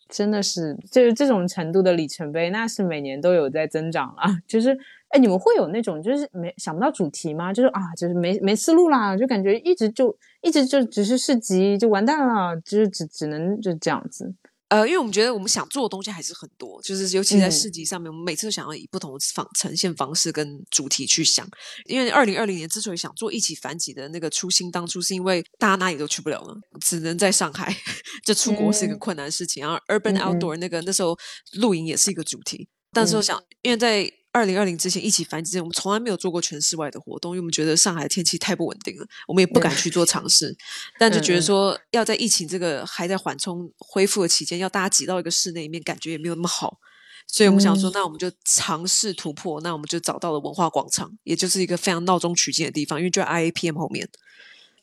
[0.10, 4.24] 真的是，就是这种程度的里程碑，那是每年都有在增长了。
[4.48, 4.78] 就是，
[5.10, 7.52] 哎，你们会有那种就是没想不到主题吗？
[7.54, 14.34] 就是啊，就是没没思路啦，就感觉一直就一直就只是市集就完蛋了，就是只只能就这样子。
[14.70, 21.48] 呃，因为我们觉得我们想做的东西还是很多，就是尤其在市集上面，我们每次都想要以不同的方呈现方式跟主题去想。
[21.86, 27.74] 因为二零二零年之所以想做一起反击的那个初心，当初是因为大家哪里都去不了了，只能在上海，
[28.26, 29.66] 就出国是一个困难的事情。
[29.66, 31.18] 然后 Urban Outdoor 那个那时候
[31.54, 40.56] 露营也是一个主题，但是我想，因为在二零二零之前一起繁殖，我们从来没有做过全室外的活动，因为我们觉得上海的天气太不稳定了，我们也不敢去做尝试。
[41.00, 46.80] 但就觉得说，要在疫情这个还在缓冲恢复的期间，要大家挤到一个室内里面，感觉也没有那么好。
[47.26, 49.60] 所以我们想说，那我们就尝试突破。
[49.62, 54.08] 那我们就找到了文化广场，也就是一个非常闹中取静的地方，因为就在 IAPM 后面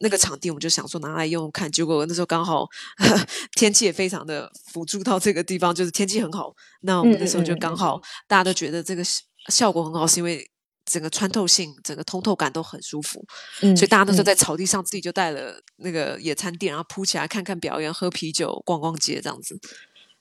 [0.04, 1.68] 那个场地，我们就想说拿来用看。
[1.68, 2.68] 结果那时候刚好
[3.58, 6.54] 天气也非常的辅助到这个地方，就是天气很好。
[6.82, 9.02] 那我们那时候就刚好大家都觉得这个。
[9.50, 10.42] 效果很好，是因为
[10.86, 13.22] 整个穿透性、整个通透感都很舒服，
[13.60, 19.54] 所以大家都是在草地上自己就带了那个野餐垫，然后铺起来看看表演、喝啤酒、逛逛街这样子，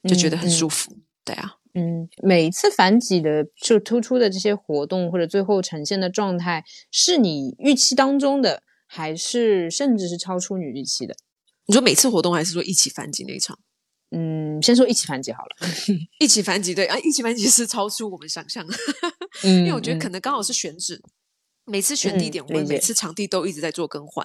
[0.06, 0.98] 就觉得很舒服。
[1.24, 8.62] 对啊，嗯，每一次反击的就突出的这些活动或者最后呈现的状态，是你预期当中的，
[8.96, 11.16] 还是甚至是超出你预期的？
[11.66, 13.58] 你说每次活动，还是说一起反击那一场？
[14.12, 15.68] 嗯，先说一起反击好了。
[16.22, 18.64] 一起反击对啊，一起反击是超出我们想象，
[19.42, 21.02] 因为我觉得可能刚好是选址，
[21.66, 24.24] 每次选地点，我们每次场地都一直在做更换，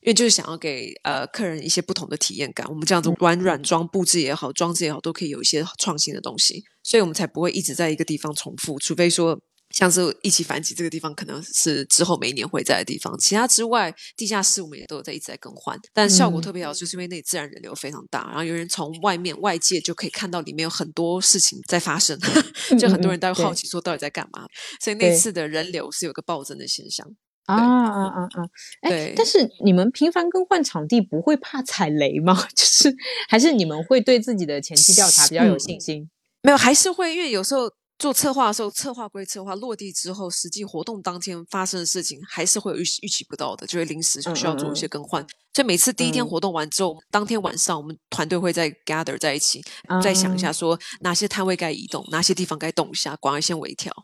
[0.00, 2.66] 因为就是想要给呃客人一些不同的体验感。
[2.68, 9.40] 我们这样子玩软装布置也好，装置也好，都可以有一些创新的东西，所以我们才不会一直在一个地方重复，除非说。
[9.72, 13.16] 像是一起反击这个地方，可能是之后每一年会在的地方。
[13.18, 22.18] 其他之外，地下室我们也都有在一直在更换，但效果特别好，就是因为那里自然人流非常大，然后有人从外面外界就可以看到里面有很多事情在发生，
[22.78, 24.46] 就很多人都会好奇说到底在干嘛。
[24.80, 27.06] 所以那次的人流是有个暴增的现象。
[27.46, 28.42] 啊啊啊啊！
[28.82, 32.46] 哎，但是你们频繁更换场地不会怕踩雷吗？
[32.54, 32.94] 就是
[33.28, 36.08] 还是你们会对自己的前期调查比较有信心？
[36.42, 37.62] 没有，还是会，因为有时候。
[38.02, 45.24] 做策划的时候，策划归策划，落地之后，实际活动当天发生的事情，还是会有预预期不到的，就会临时就需要做一些更换。
[45.54, 49.62] 所以每次第一天活动完之后，当天晚上我们团队会再 gather 在一起，
[50.02, 53.94] 再想一下说哪些摊位该移动，哪些地方该动一下，广而先微调。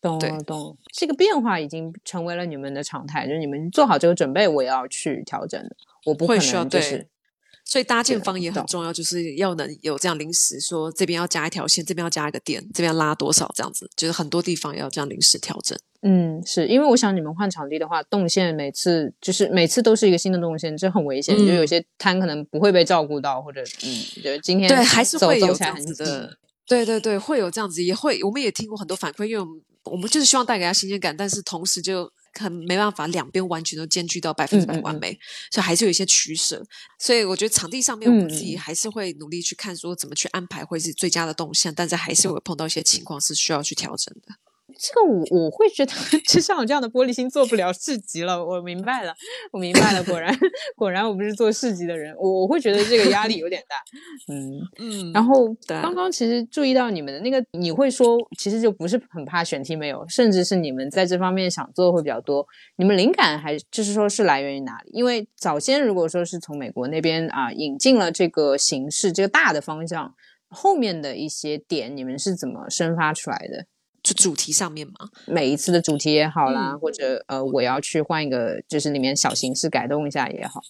[0.00, 7.06] 懂懂，这个变化已经成为了你们的常态，就是你们做好这个准备，我要去调整的，我不会需要就是。
[7.68, 15.76] 所以搭建方也很重要，就是要能有这样临时说这边要加一条线，这边要加一个点，这边拉多少这样子，就是很多地方要这样临时调整。
[16.02, 32.08] 嗯，是因为我想你们换场地的话，动线每次就是每次都是一个新的动线，这很危险，就有些摊可能不会被照顾到，或者嗯，就今天对还是会有这样子的，对对对，会有这样子，也会我们也听过很多反馈，因为我们我们就是希望带给他新鲜感，但是同时就。
[32.38, 35.18] 很没办法，两边完全都兼具到百分之百完美，
[35.50, 36.64] 所以还是有一些取舍。
[36.98, 44.34] 所以我觉得场地上面，我们自己还是会努力去看，说怎么去安排会是最佳的动向，但是还是会碰到一些情况是需要去调整的。
[44.74, 45.92] 这个我我会觉得，
[46.28, 48.44] 就像我这样的玻璃心做不了市集了。
[48.44, 49.14] 我明白了，
[49.52, 50.02] 我明白了。
[50.04, 50.36] 果然，
[50.76, 52.14] 果然我不是做市集的人。
[52.18, 53.76] 我我会觉得这个压力有点大。
[54.32, 55.12] 嗯 嗯。
[55.12, 62.44] 然后刚刚其实注意到你们的那个，你会说其实就不是很怕选题没有，甚至是你们在这方面想做的会比较多。
[62.76, 64.90] 你们灵感还就是说是来源于哪里？
[64.92, 70.12] 因为早先如果说是从美国那边啊引进了这个形式，这个大的方向，
[70.48, 73.66] 后面的一些点你们是怎么生发出来的？
[74.06, 74.92] 就主题上面嘛，
[75.26, 80.60] 每一次的主题也好啦，或者呃，我要去换一个，就是里面小形式改动一下也好。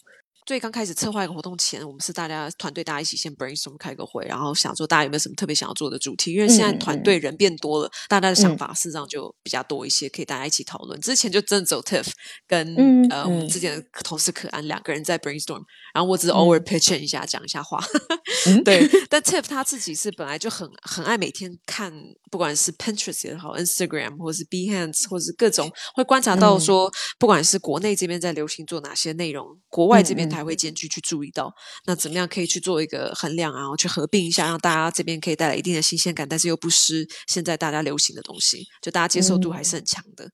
[0.47, 6.33] 最刚开始策划一个活动前，我们是大家团队大家一起先 brainstorm 开个会，然后想说大家有没有什么特别想要做的主题？
[6.33, 11.01] 因为现在团队人变多了，大家的想法事实上就比较多一些，可以大家一起讨论。
[11.01, 12.07] 之前就真的走 Tiff
[12.47, 12.77] 跟
[13.11, 17.83] 呃我们之前的同事可安两个人在 brainstorm，然后我只是偶尔 pitch 一下讲一下话。
[18.65, 21.93] 对，但 Tiff 他自己是本来就很很爱每天看，
[22.31, 30.36] 不管是 Pinterest 也好，Instagram 或是 Behance 或是各种，会观察到说，不管是国内这边在流行做哪些内容，国外这边。
[30.37, 31.53] 才会兼具去注意到，
[31.87, 33.75] 那怎么样可以去做一个衡量啊？
[33.77, 40.29] 去合并一下，让大家这边可以带来一定的新鲜感，但是又不失现在大家流行的东西，就大家接受度还是很强的。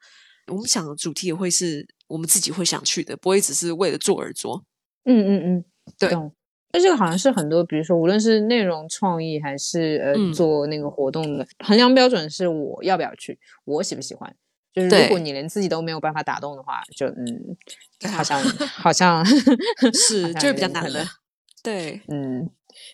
[0.48, 4.64] 我们想主题也会是我们自己会想去的，不会只是为了做而做。
[5.04, 5.64] 嗯嗯嗯，
[5.98, 6.10] 对。
[6.74, 14.34] 那这个好像是很多，比如说无论是内容创意还是呃做那个活动的衡量标准，是我要不要去，我喜不喜欢。
[14.72, 17.56] 就是如果你连自己都没有办法打动的话，就嗯，
[18.10, 18.40] 好像
[18.74, 21.06] 好像是就是比较难的。
[21.62, 22.50] 对，嗯，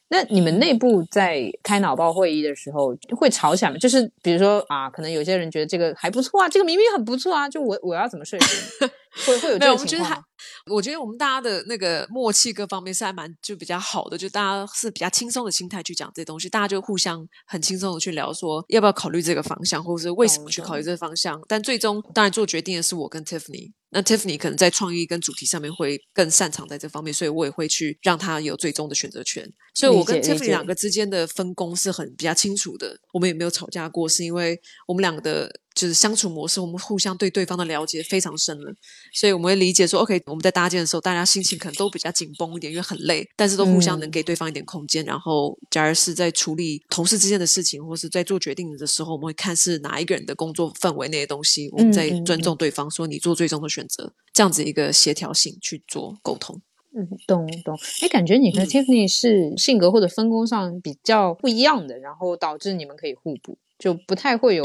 [0.09, 3.79] 那你们内部在开脑报会议的时候会吵起来吗？
[3.79, 8.87] 就是比如说啊，可能有些人觉得这个还不错啊，这个明明很不错啊，就我我要怎么说服？
[9.27, 10.25] 会会有这种情况？
[10.67, 21.41] 我觉得我们大家的那个默契各方面是还蛮就比较好的，就大家是比较轻松的心态去讲这些东西，大家就互相很轻松的去聊，说要不要考虑这个方向，或者是为什么去考虑这个方向。
[21.49, 23.73] 但最终当然做决定的是我跟 Tiffany。
[23.91, 29.51] 那 Tiffany 可能在创意跟主题上面会更擅长在这方面，所以我也会去让他有最终的选择权。
[29.75, 35.51] 所以我跟 Tiffany 两个之间的分工是很比较清楚的，我们也没有吵架过，是因为我们两个的。
[35.79, 38.75] 就是相处模式，我们互相对对方的了解非常深了，
[39.15, 45.05] 所以我们会理解说，OK，我们在搭建的时候，大家心情可能都比较紧绷一点，因为很累，但是都互相能给对方一点空间。
[45.05, 56.61] 然后，假如是在处理同事之间的事情，或是在做决定的时候，我们会看是哪一个人的工作范围内的东西，我们在尊重对方，说你做最终的选择，这样子一个协调性去做沟通。
[56.97, 57.79] 嗯，懂懂。
[58.03, 64.65] 哎，感觉你和 Tiffany 是性格或者分工上比较不一样的，然后导致你们可以互补，就不太会有。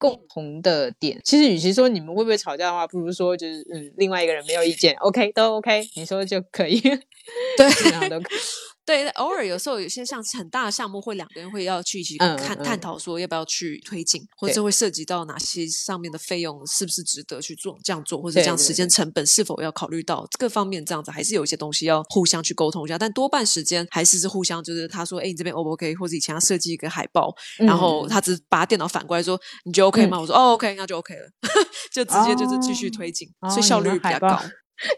[0.00, 6.98] 共同的点，其实与其说你们会不会吵架的话，不如说就是嗯，另外一个人没有意见，OK，都 OK，你说就可以，对，
[8.08, 8.38] 都可以。
[8.90, 22.98] 对，偶尔有时候有些像很大的项目，会两个人会要去一起看探讨，说要不要去推进，或者会涉及到哪些上面的费用是不是值得去做这样做，或者这样时间成本是否要考虑到各方面，这样子还是有一些东西要互相去沟通一下。
[22.98, 31.28] 但多半时间还是是互相，就是他说：“哎，你这边 O 不 OK？” 或者以前他设计一个海报，然后他只把电脑反过来说：“你觉得 OK 吗？”我说：“哦，OK，那就 OK 了。”
[31.94, 34.40] 就直接就是继续推进，所以效率比较高。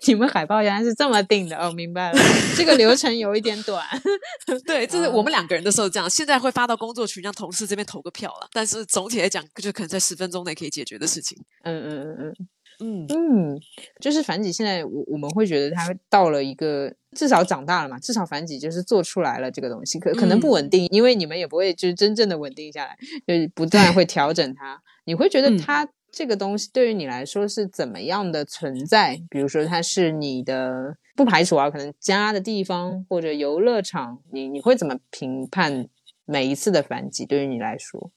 [0.07, 2.19] 你们海报原来是这么定的哦，明白了。
[2.57, 3.85] 这个流程有一点短，
[4.67, 6.09] 对，这是我们两个人的时候这样。
[6.09, 8.49] 现在会发到工作群，让同事这边投个票了。
[8.53, 11.37] 但是总体来讲，就可能在十分钟内可以解决的事情。
[11.63, 12.47] 嗯嗯嗯嗯
[12.81, 13.61] 嗯嗯，
[14.01, 24.81] 就是反几现在我我们会觉得他到了一个至少长大了嘛，至少反几就是做出来了这个东西，可可能不稳定，因为你们也不会就是真正的稳定下来，就是不断会调整它。
[25.05, 25.89] 你会觉得它。
[26.13, 29.23] 这个东西对于你来说是怎么样的存在？
[29.31, 35.89] 比如说，它是你的不排除啊，可能家的地方或者游乐场，你你会怎么评判
[36.27, 37.25] 每一次的反击？
[37.25, 38.13] 对于你来说，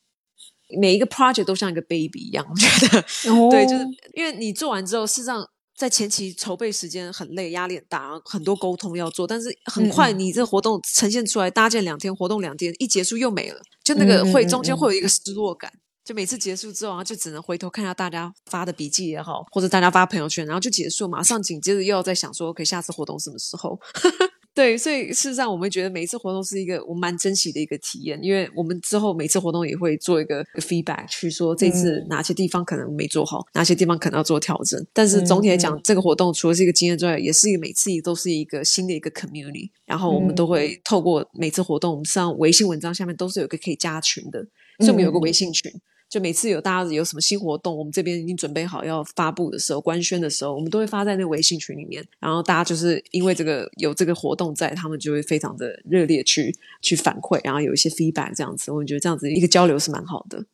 [0.78, 3.02] 每一个 project 都像一个 baby 一样，我觉得，
[3.50, 15.72] 对，就是因为你做完之后，事实上在前期筹备时间很累，压力很大，很多沟通要做，但是很快你这活动呈现出来，搭建两天，活动两天，一结束又没了，就那个会中间会有一个失落感。
[16.06, 23.80] 就每次结束之后啊，就只能回头看一下大家发的笔记也好，或者大家发朋友圈，然后就结束，马上紧接着又要再想说，OK，下次活动什么时候？
[24.54, 34.80] 对，所以事实上，我们觉得每一次活动是一个我们蛮珍惜的一个体验，因为我们之后每次活动也会做一个 feedback，去说这次哪些地方可能没做好，哪些地方可能要做调整。
[34.94, 39.72] 但是总体来讲，这个活动除了是一个经验之外，也是一个每次也都是一个新的一个 community。
[39.86, 44.40] 然后我们都会透过每次活动，我们上微信文章下面都是有个可以加群的，
[44.80, 45.70] 所以我们有个微信群。
[46.10, 52.06] 就每次有大家有什么新活动，我们这边已经准备好要发布的时候，官宣的时候，我们都会发在那个微信群里面。
[52.20, 58.72] 然后大家就是因为这个有这个活动在，他们就会非常的热烈去去反馈，然后有一些 feedback 这样子。
[58.72, 60.46] 我觉得这样子一个交流是蛮好的。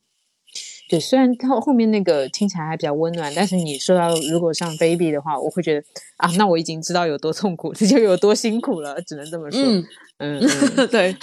[0.92, 5.82] 对，虽然他后面那个听起来还比较温暖，但是你说到如果像 baby 的话，我会觉得
[6.18, 9.62] 啊，那我已经知道有多痛苦，这就有多辛苦了，只能这么说。
[10.18, 10.38] 嗯，
[10.92, 11.16] 对，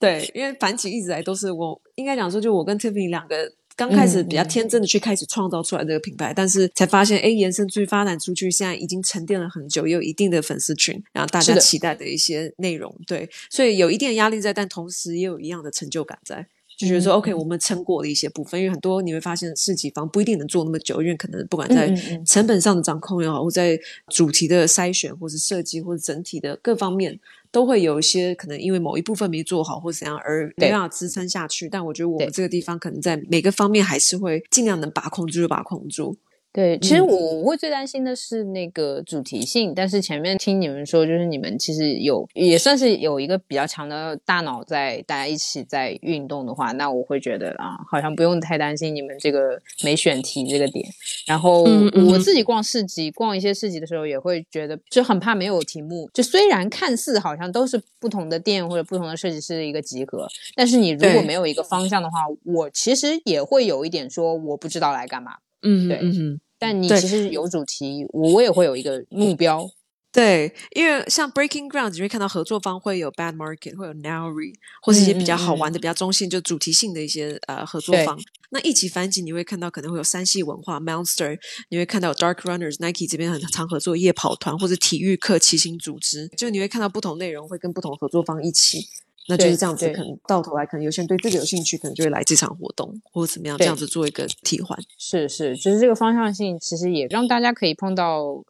[0.00, 16.46] 对，因为反起一直来都是我应该讲说，就我跟 Tiffany 两个刚开始比较天真的去开始创造出来这个品牌，但是才发现，哎，延伸出去发展出去，现在已经沉淀了很久，也有一定的粉丝群，然后大家期待的一些内容，对，所以有一定的压力在，但同时也有一样的成就感在。
[16.76, 21.90] 就觉得说，OK，我们撑过了一些部分，因为很多你会发现，市集方不一定能做那么久，因为可能不管在
[22.26, 27.18] 成本上的掌控也好，或在主题的筛选，或是设计，或者整体的各方面，
[27.50, 31.66] 都会有一些可能因为某一部分没做好或怎样而没办法支撑下去。
[31.66, 36.14] 但我觉得我们这个地方可能在每个方面还是会尽量能把控住就把控住。
[36.56, 50.82] 对，其实我会最担心的是那个主题性，但是前面听你们说，就是你们其实有也算是有一个比较强的大脑在大家一起在运动的话，那我会觉得啊，好像不用太担心你们这个没选题这个点。
[51.26, 56.08] 然后我自己逛市集，逛一些市集的时候，也会觉得就很怕没有题目。
[56.14, 65.32] 就虽然看似好像都是不同的店或者不同的设计师的一个集合，但是你如果没有一个方向的话，我其实也会有一点说我不知道来干嘛。
[65.62, 66.40] 嗯，对，嗯。
[66.58, 69.68] 但你其实有主题，我也会有一个目标。
[70.12, 78.18] 对，因为像 Breaking Ground，你会看到合作方会有 Bad Market，会有 Nowry，或是一些比较好玩的、比较中性、就主题性的一些呃合作方。
[78.48, 81.36] 那一起反击，你会看到可能会有三系文化 Monster，
[81.68, 88.88] 你会看到 Dark Runners，Nike 这边很常合作夜跑团或者体育课骑行组织，就你会看到不同内容会跟不同合作方一起。
[89.28, 94.78] 那就是这样子，可能到头来，可能有些人对这个有兴趣，可能就会来这场活动，或者怎么样，这样子做一个替换。
[94.98, 98.44] 是是，就是这个方向性，其实也让大家可以碰到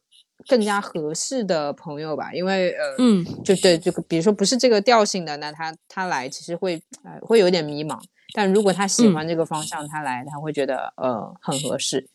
[0.48, 2.34] 更加合适的朋友吧。
[2.34, 7.98] 因为呃，嗯，就对，就比如说不是这个调性的，那他他来其实会呃会有点迷茫。
[8.34, 12.06] 但如果他喜欢这个方向，他来他会觉得呃很合适。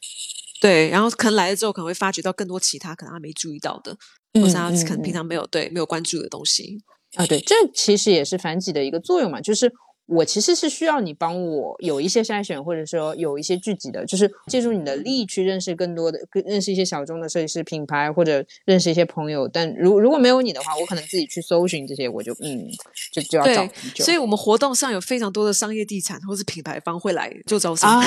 [0.61, 3.97] 对，然后可能来了之后，可能会发掘到更多其他可能他没注意到的，
[4.35, 6.77] 或者他可能平常没有对没有关注的东西。
[7.15, 9.73] 啊，对，这其实也是反挤的一个作用嘛，就是。
[10.07, 19.47] 我其实是需要你帮我有一些筛选，或者说有一些聚集的，就是借助你的力去认识更多的、认识一些小众的设计师品牌，或者认识一些朋友。
[19.47, 22.67] 但如如果没有你的话，我可能自己去搜寻这些，我就嗯，
[23.13, 23.65] 就就要找。
[23.95, 28.03] 所以我们活动上有非常多的商业地产或是品牌方会来做招商。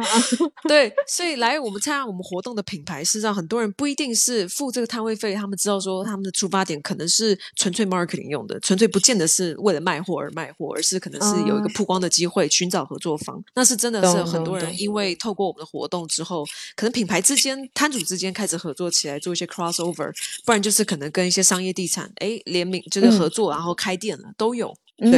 [0.68, 11.35] 对，所以来我们参加我们活动的品牌，事实上很多人不一定是付这个摊位费，他们知道说他们的出发点可能是纯粹 marketing 用的，纯粹不见得是为了卖货而卖货，而是可能是。
[11.44, 16.44] 有一个曝光的机会，寻找合作方，那是真的是很多人因为透过我们的活动之后，
[16.74, 20.12] 可能品牌之间、摊主之间开始合作起来，做一些 crossover，
[20.44, 24.74] 不然就是可能跟一些商业地产哎联名，就是合作，然后开店了都有。
[24.98, 25.10] 对，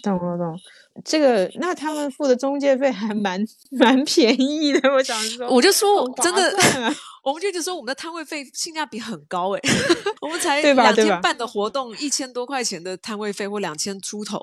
[0.00, 0.56] 懂了懂。
[1.04, 6.54] 这个那他们付的中介费还蛮 蛮便宜的，我想说，我就说真的。
[7.24, 9.60] 我们就就说我们的摊位费性价比很高哎，
[10.20, 14.38] 我们才两天半的活动，一千多块钱的摊位费或两千出头，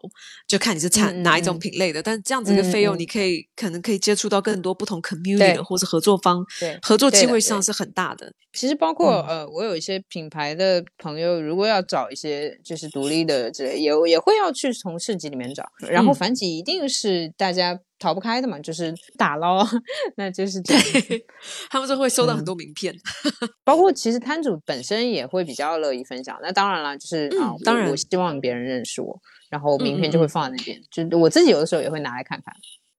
[0.47, 2.01] 就看你是产哪一种品类的。
[2.01, 6.43] 但这样子的费用，你可以可能可以接触到更多不同 community 或是合作方，
[6.81, 8.33] 合作机会上是很大的。
[8.53, 17.79] 其实包括呃，我有一些品牌的朋友，如果要找一些就是独立的之类，也也会要去从市集里面找，然后反几一定是大家。
[18.01, 19.63] 逃不开的嘛，就是打捞，
[20.17, 20.83] 那就是这样。
[21.69, 22.91] 他们就会收到很多名片，
[23.63, 26.35] 包括其实摊主本身也会比较乐意分享。
[26.41, 29.15] 那当然了，就是啊，当然我希望别人认识我，
[29.51, 32.51] 然后名片就会放在那边，就我自己有的时候也会拿来看看。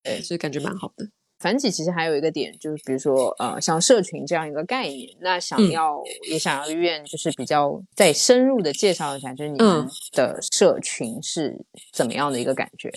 [0.04, 1.04] 对，所以感觉蛮好的。
[1.40, 6.00] 反起其实还有一个点，就是比如说呃，像社群这样一个概念，那想要
[6.30, 12.88] 也想要愿就是比较再深入的介绍一下，就是你们的社群是怎么样的一个感觉。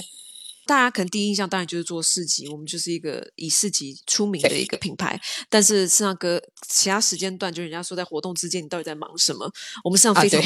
[0.66, 5.20] 大家可能第一印象当然就是做市集，我们就是一个以市集出名的一个品牌。
[5.50, 9.50] 但是实际上，隔其他时间段，就人家说在活动之间，你到底在忙什么？
[9.84, 10.42] 我们实际上非常，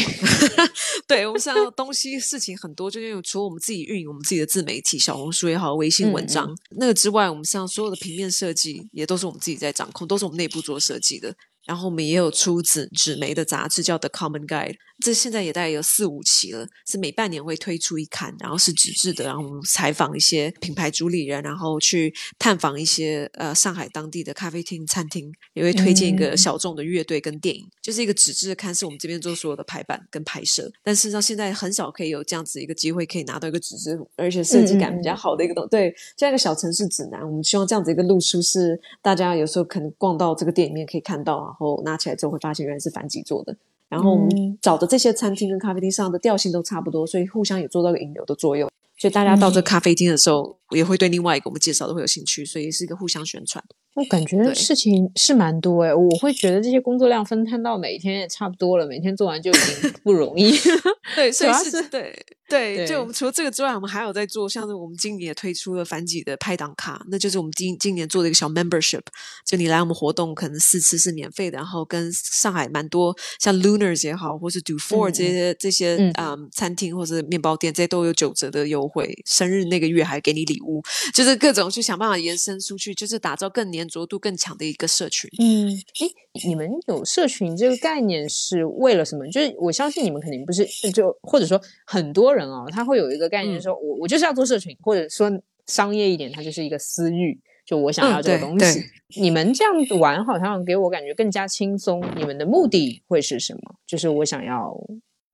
[1.08, 11.34] 对我们实际上东西事情很多，就因为除了我们自己运营我们自己的自媒体，小红书也好，微信文章那个之外，我们实际上所有的平面设计也都是我们自己在掌控，都是我们内部做设计的。
[11.70, 14.74] 然后我们也有出纸纸媒的杂志，叫 The Common Guide，
[15.06, 30.68] 这现在也大概有四五期了，是每半年会推出一刊，然后是纸质的，然后我们采访一些品牌主理人，然后去探访一些呃上海当地的咖啡厅、餐厅，也会推荐一个小众的乐队跟电影，就是一个纸质的刊，是我们这边做所有的排版跟拍摄。
[30.84, 43.56] 但事实上现在很少可以有这样子一个机会，可以拿到一个纸质而且设计感比较好的一个东，对，这样一个小城市指南，我们希望这样子一个路书是大家有时候可能逛到这个店里面可以看到，然后拿起来之后会发现原来是反几做的。
[43.90, 48.70] 然后我们找的这些餐厅跟咖啡厅上的调性都差不多，所以互相也做到个引流的作用。
[48.96, 53.64] 所以大家到这咖啡厅的时候，也会对另外一个我们介绍的会有兴趣，所以是一个互相宣传。
[53.96, 60.54] 我感觉事情是蛮多哎，我会觉得这些工作量分摊到每一天也差不多了，每天做完就已经 不容易。
[61.16, 62.16] 对，所以是对
[62.48, 69.02] 对，就我们除了这个之外，我们还有在做，像是我们今年也推出了反几的拍档卡，那就是我们今今年做的一个小 membership，
[69.46, 80.82] 就你来我们活动可能四次是免费的，然后跟上海蛮多像 Lunars 也好，或是 Do Four 这些这些嗯餐厅或者面包店，这些都有九折的优惠，生日那个月还给你礼物，
[81.14, 85.30] 就是各种去想办法延伸出去，就是打造更粘着度更强的一个社群。
[85.40, 86.12] 嗯，诶，
[86.46, 89.28] 你们有社群这个概念是为了什么？
[89.30, 95.32] 就是我相信你们肯定不是就或者说很多人哦，他会有一个概念，说我我就是要做社群，或者说
[95.68, 98.84] 商业一点，它就是一个私域，就我想要这个东西。
[99.18, 102.04] 你们这样子玩，好像给我感觉更加轻松。
[102.16, 103.76] 你们的目的会是什么？
[103.88, 104.76] 就是我想要。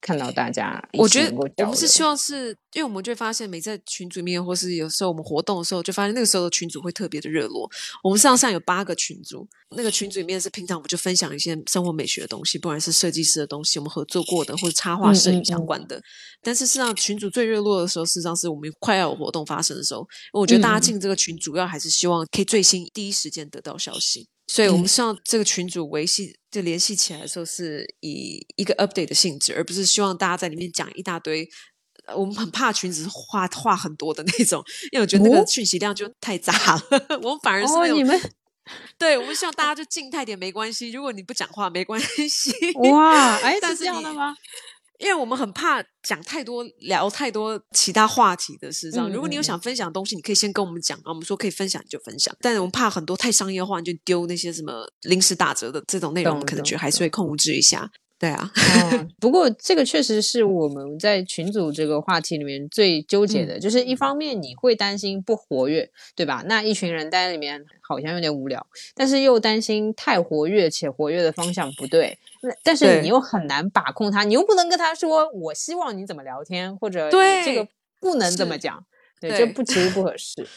[0.06, 7.68] 看到大家，我觉得我们是希望是，因为我们就会发现，每在群组里面，或是有时候我们活动的时候，就发现那个时候的群组会特别的热络。
[8.03, 15.99] 我们上上有八个群组，那个群组里面是平常我们就分享一些生活美学的东西，不管是设计师的东西，我们合作过的，或者插画摄影相关的。
[16.43, 20.08] 但是事实上，群组最热络的时候，事实上是我们快要有活动发生的时候。
[20.34, 24.28] 我觉得大家进这个群，主要还是希望可以最新第一时间得到消息。
[24.48, 31.50] 所以我们希望这个群组维系就联系起来的时候，是以一个 update 的性质，而不是希望大家在里面讲一大堆。
[32.16, 36.82] 我们很怕群子话话很多的那种，因为我觉得那个讯息量就太杂了。
[37.24, 38.22] 我们反而是哦，你们
[39.00, 42.52] 对我们希望大家就静态点没关系，如果你不讲话没关系。
[42.91, 44.36] 哇，哎， 是这样的吗？
[45.00, 51.10] 因为我们很怕讲太多、聊太多其他话题的事上，如果你有想分享的东西，你可以先跟我们讲啊。
[51.10, 57.91] 我们说可以分享你就分享，但是我们怕很多太商业化，你就丢那些什么临时打折的这种内容，我们可能觉得还是会控制一下。
[58.18, 58.50] 对啊，
[59.20, 66.41] 不过这个确实是我们在群组这个话题里面最纠结的，就是一方面你会担心不活跃，对吧？
[66.48, 68.66] 那一群人待在里面好像有点无聊，
[68.96, 72.18] 但是又担心太活跃且活跃的方向不对。
[72.41, 77.67] 那但是你又很难把控他，你又不能跟他说我希望你怎么聊天，或者这个
[77.99, 78.86] 不能这么讲，
[79.19, 80.47] 对，这不 其实不合适。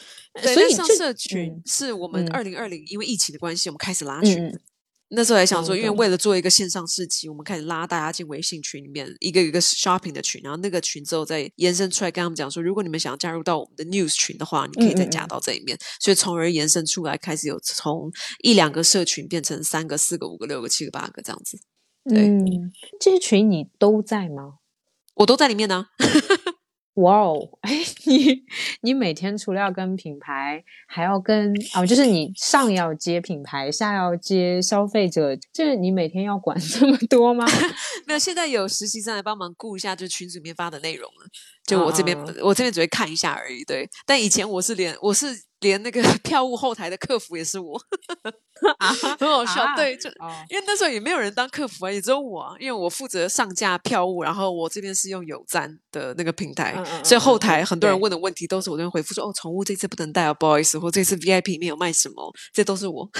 [0.42, 4.58] 所以上社群是我们二零二零因为疫情的关系，我们开始拉群。
[5.10, 15.78] 那时候还想说，因为为了做一个线上市集，我们开始拉大家进微信群里面，一个一个 shopping 的群，然后那个群之后再延伸出来，跟他们讲说，如果你们想要加入到我们的 news 群的话，你可以再加到这里面。
[15.98, 21.58] 所以从而延伸出来，开始有从一两个社群变成三个、四个、五个、六个、七个、八个这样子。
[22.04, 22.30] 对，
[23.00, 24.58] 这些群你都在吗？
[25.14, 25.86] 我都在里面呢。
[26.98, 27.70] 哇哦， 哎，
[28.06, 28.42] 你
[28.82, 37.46] 你每天除了要跟品牌，还要跟啊，就是你上要接品牌，下要接消费者，就是你每天要管 这么多吗？
[38.06, 41.26] 没有，现在有实习生来帮忙顾一下，就群里面发的内容了。
[41.68, 43.62] 就我这边，我这边只会看一下而已。
[43.64, 45.44] 对，但以前我是连我是。
[45.60, 47.76] 连那个 票务后台的客服也是我，
[49.18, 49.66] 很好笑。
[49.74, 50.08] 对，就
[50.48, 63.10] 因为那时候也没有人当客服啊，也只有我，因为我负责上架票务，然后我这边是用有赞的那个平台，所以后台很多人问的问题都是我这边回复说：“哦，宠物这次不能带啊，不好意思。”或这次 VIP 没有卖什么，这都是我。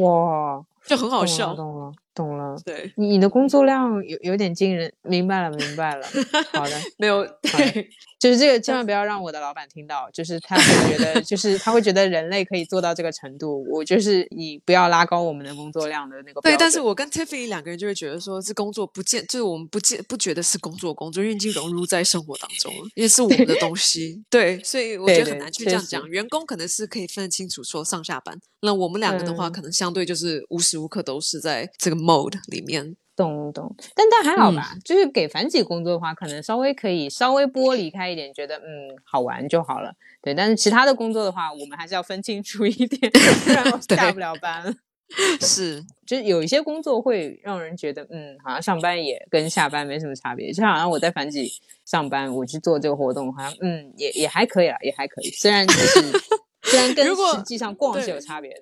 [0.00, 1.52] 哇， 就很好笑。
[1.52, 2.56] 懂了，懂了。
[2.64, 4.92] 对，你你的工作量有有点惊人。
[5.02, 6.06] 明白了，明白了。
[6.52, 7.24] 好的， 没有。
[7.42, 7.88] 对。
[8.20, 10.08] 就是这个，千万 不要让我的老板听到。
[10.10, 13.62] 就是他会觉得，就是他会觉得人类可以做到这个程度。
[13.70, 16.40] 我就是你不要拉高我们的工作量的那个。
[16.40, 24.22] 对，但是我跟 Tiffany 两个人就会觉得说，这工作不见，就是我们不见不觉得是工作，工作因为已经融入在生活当中了，因为是我们的东西。
[24.30, 26.08] 对，所以我觉得很难去这样讲。
[26.08, 32.96] 员工可能是可以分得清楚说上下班，那我们两个的话，可能相对就是无时无刻都是在这个 mode 里面。
[33.16, 39.94] 懂懂，但但还好吧，就是给繁体工作的话，可能稍微可以稍微剥离开一点，觉得嗯好玩就好了。
[40.20, 44.76] 对，但是其他的工作的话，我们还是要分清楚一点，不然我 下不了班。
[45.40, 50.50] 是，就是有一些工作会让人觉得，嗯，好像上班也跟下班没什么差别。
[50.52, 51.52] 就好像我在繁体
[51.84, 55.30] 上班，我去做这个活动，好像嗯也也还可以啦，也还可以。
[55.30, 56.20] 虽然就是
[56.64, 58.60] 虽然 跟实际上逛是有差别的。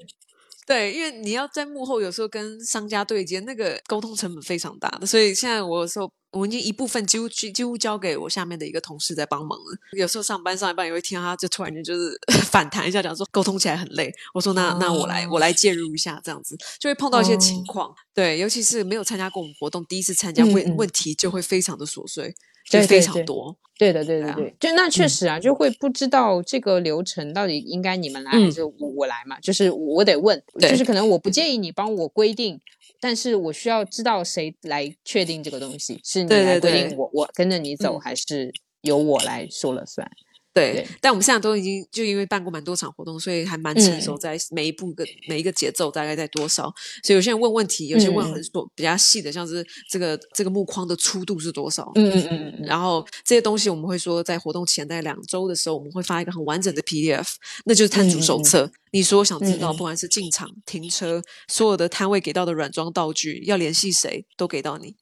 [0.65, 5.07] 对，因为你要在幕后，有时候跟商家对接，那个沟通成本非常大的。
[5.07, 9.77] 所以现在我有时候，我已经一部分几乎几乎交给我下面的一个同事在帮忙了。
[9.99, 12.17] 有时候上班上一半，也会听到他就突然间就是
[12.49, 14.13] 反弹一下，讲说沟通起来很累。
[14.33, 17.93] 我说那那我来我来介入一下，这样子就会碰到一些情况。
[18.15, 22.35] 对，尤其是没有参加过我们活动，第一次参加，问问题就会非常的琐碎。
[22.69, 29.39] 就非常多，对的，对的，对，就那确实啊，就会不知道这个流程到底应该你们来还是我我来嘛？
[29.41, 32.61] 就是我得问，就是可能我不建议你帮我规定，
[33.01, 38.53] 但是我需要知道谁来确定这个东西，是你来规定我我跟着你走，还是
[38.83, 40.11] 由我来说了算？
[40.55, 46.65] 对，但我们现在都已经就因为办过蛮多场活动，所以还蛮成熟，在每一步个每一个节奏大概在多少。
[47.03, 51.91] 所以有些人问问题，有些问很多比较细的，像是这个这个木框的粗度是多少？
[51.95, 52.67] 嗯嗯嗯。
[52.67, 57.29] 然后这些东西我们会说，在活动前在两周的时候，我们会发一个很完整的 PDF，
[57.65, 58.71] 那就是摊主手册。
[58.91, 64.95] 你说想知道，不管是进场、停车，所有的摊位给到的软装道具，要联系谁都给到你。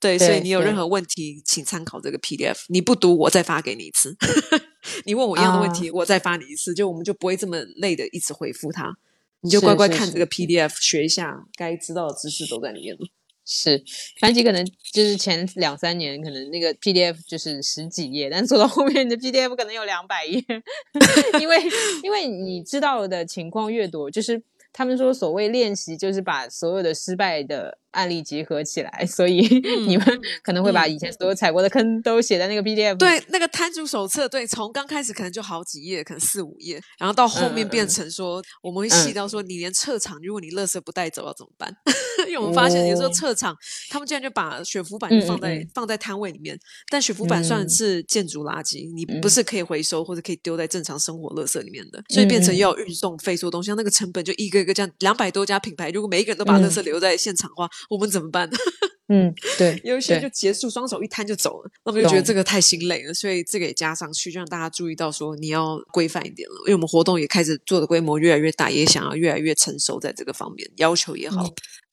[0.00, 2.64] 对，所以你有任何问题，请参考这个 PDF。
[2.68, 4.16] 你不读，我再发给你一次。
[5.04, 8.96] 你问我一样的问题，我再发你一次，就我们就不会这么累的一直回复他。
[9.42, 13.06] 你就乖乖看这个 PDF，学一下该知道的知识都在里面了。
[13.44, 13.82] 是，
[14.20, 20.42] 反正可能就是前两三年，可能那个 PDF 就是十几页，但做到后面，你的 PDF 可能有两百页，
[21.40, 21.56] 因为
[22.02, 24.40] 因为你知道的情况越多，就是
[24.72, 27.78] 他们说所谓练习，就是把所有的失败的。
[27.92, 29.40] 案例集合起来，所以
[29.84, 32.96] 你们可能会把以前所有踩过的坑都写在那个 PDF。
[32.96, 41.74] 对，那个摊主手册，对，从刚开始可能就好几页，可能四五页，然后到后面变成说，我们会细到说，你连撤场，如果你垃圾不带走要怎么办？
[42.30, 43.56] 因为我们发现有时候撤场，
[43.88, 46.58] 他们竟然就把雪浮板就放在放在摊位里面，
[46.88, 57.68] 但雪浮板算是建筑垃圾，你不是可以回收或者可以丢在正常生活垃圾里面的，所以变成要运送费所有东西，那个成本就一个一个这样，两百多家品牌，如果每一个人都把垃圾留在现场的话。
[57.88, 58.48] 我们怎么办？
[59.08, 61.70] 嗯，对，有一些就结束，双手一摊就走了。
[61.84, 66.54] 那我们就觉得这个太心累了，所以这个也加上去，就让大家注意到说你要规范一点了。
[66.66, 71.44] 因为我们活动也开始做的规模越来越大，也想要越来越成熟，在这个方面要求也好，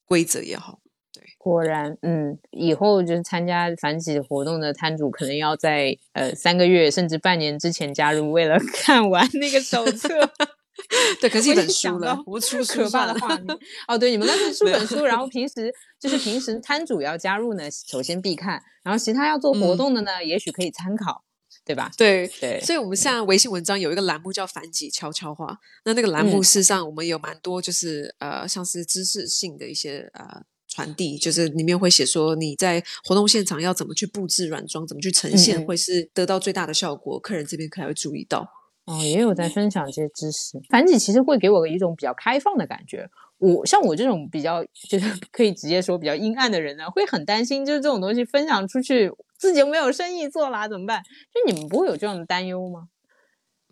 [0.07, 0.79] 规则也好。
[1.13, 10.09] 对，果然，嗯，以后就是参加反洗活动的摊主，可能要在呃三个月甚至半年之前加入，为了 看完那个手册。
[11.19, 13.57] 对，可是一本书了，不出可怕的画面。
[13.87, 21.23] 哦，对，你们那是出本书，然后平时就是平时摊主要加入呢，首先必看，然后其他要做活动的呢，也许可以参考，
[21.67, 21.91] 对吧？
[21.97, 38.49] 对对，所以我们现在微信文章有一个栏目叫“反几悄悄话”，那那个栏目事实上我们有蛮多，就是呃，像是知识性的一些呃传递，就是里面会写说你在活动现场要怎么去布置软装，怎么去呈现，会是得到最大的效果，客人这边可能会注意到。
[38.85, 40.57] 哦，也有在分享这些知识。
[40.69, 43.09] 繁体其实会给我一种比较开放的感觉。
[43.39, 51.03] 我像我这种比较就是 可以直接说比较阴暗的人呢，会很担心，就是这种东西分享出去，自己又没有生意做啦，怎么办？
[51.33, 52.87] 就你们不会有这样的担忧吗？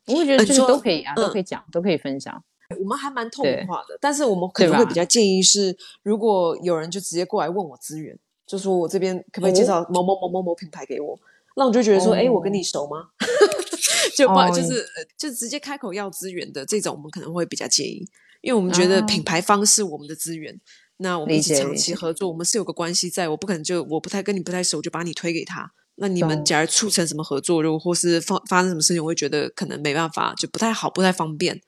[0.07, 2.43] 我会觉得就是都可以啊，都可以讲，都可以分享。
[2.79, 11.19] 我们还蛮透明化的，但是我们可能会比较建议是，如果有人就直接过来问我资源，就说我这边可不可以介绍某某某某某品牌给我，
[11.55, 13.09] 那我就觉得说，哎，我跟你熟吗？
[14.15, 14.85] 就不就是
[15.17, 18.07] 就直接开口要资源的这种，我们可能会比较介意，
[18.45, 20.61] 因为我们觉得品牌方是我们的资源，
[20.97, 25.71] 那我们一起长期合作，我们是有个关系在，我不可能就我不太跟你不太熟，就把你推给他。
[25.95, 31.59] 那你们假如促成什么合作，如果或是发发生什么事情，我会觉得可能没办法，就不太好，不太方便。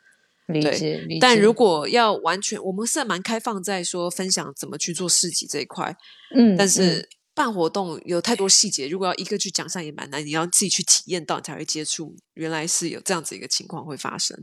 [0.45, 5.97] 理解，但如果要完全，我们是蛮开放，在说分享怎么去做市集这一块，
[6.35, 7.09] 嗯，但是。
[7.37, 14.35] 办活动有太多细节，如果要一个去讲上也蛮难，你要自己去体验到你才会接触，原来是有这样子一个情况会发生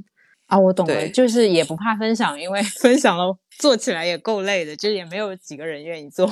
[0.55, 0.59] 啊！
[0.59, 6.27] 我懂了，就是也不怕分享，因为 分享了做起来也够累的，就也没有几个人愿意做。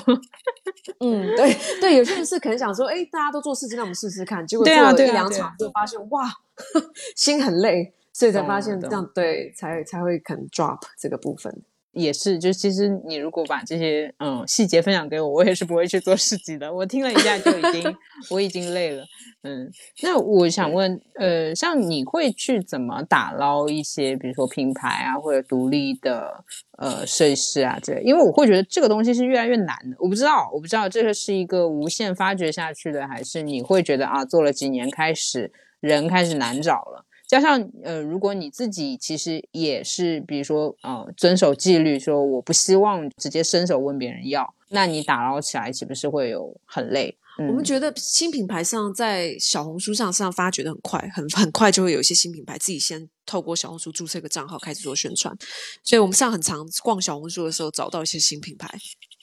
[1.00, 6.30] 嗯，对对，有些人是可能想说，哎，大家都做事情，那我们试试看，结果做了一两场就发现哇，
[7.16, 11.62] 心很累，所以才发现这样对，才才会肯 drop 这个部分。
[11.93, 16.72] 也是，就其实你如果把这些嗯细节分享给我，我也是不会去做市集的。
[16.72, 17.97] 我听了一下就已经
[18.30, 19.05] 我已经累了。
[19.43, 19.70] 嗯，
[20.03, 26.45] 那我想问，呃，像你会去怎么打捞一些，比如说品牌啊，或者独立的
[26.78, 28.01] 呃设计师啊这？
[28.01, 29.97] 因为我会觉得这个东西是越来越难的。
[29.99, 37.05] 我不知道，我不知道这个是一个无限发掘下去的，还是你会觉得啊，做了几年开始人开始难找了。
[37.32, 47.16] 加上呃，如果你自己其实也是，比如说呃，遵守纪律，说我不希望直接伸手问别人要，那你打捞起来岂不是会有很累？
[47.38, 55.34] 我们觉得新品牌上在小红书上上发掘的很快，很很快就会有一些新品牌自己先透过小红书注册一个账号开始做宣传，
[55.82, 58.68] 所以我们上很常逛小红书的时候找到一些新品牌，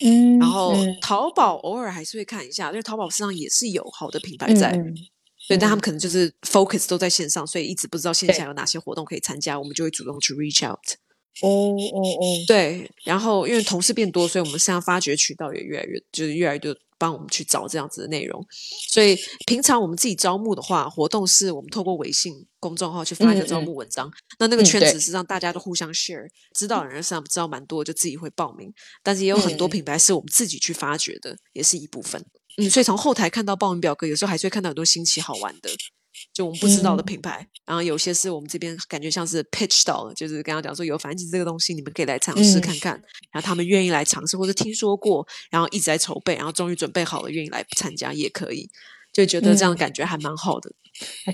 [0.03, 4.75] 嗯，然后淘宝偶尔还是会看一下，因为淘宝上也是有好的品牌在。
[5.49, 10.77] 对，但他们可能就是 focus 都在线上，所以一直不知道线下有哪些活动可以参加，我们就会主动去 reach out。
[11.41, 18.45] 哦哦哦，对，然后因为同事变多，所以我们现在发掘渠道也越来越，就是越来越多帮我们去找这样子的内容。
[18.91, 28.71] 所以平常我们自己招募的话，活动是我们透过微信公众号去发一个招募文章，那那个圈子是让大家都互相 share，知道的人实际上知道蛮多，就自己会报名。
[29.01, 32.23] 但是也有很多品牌是我们自己去发掘的，也是一部分。
[32.59, 35.69] 嗯，所以从后台看到报名表格，有时候还是会看到很多新奇好玩的，
[36.33, 37.47] 就我们不知道的品牌。
[37.65, 42.93] 然后有些是我们这边感觉像是 pitch 到了，就是刚刚讲说有繁殖这个东西，你们可以来尝试看看。
[43.31, 48.69] 然后他们愿意来尝试，或者听说过，然后一直在筹备，然后终于准备好了，愿意来参加也可以。
[49.11, 50.71] 就觉得这样感觉还蛮好的。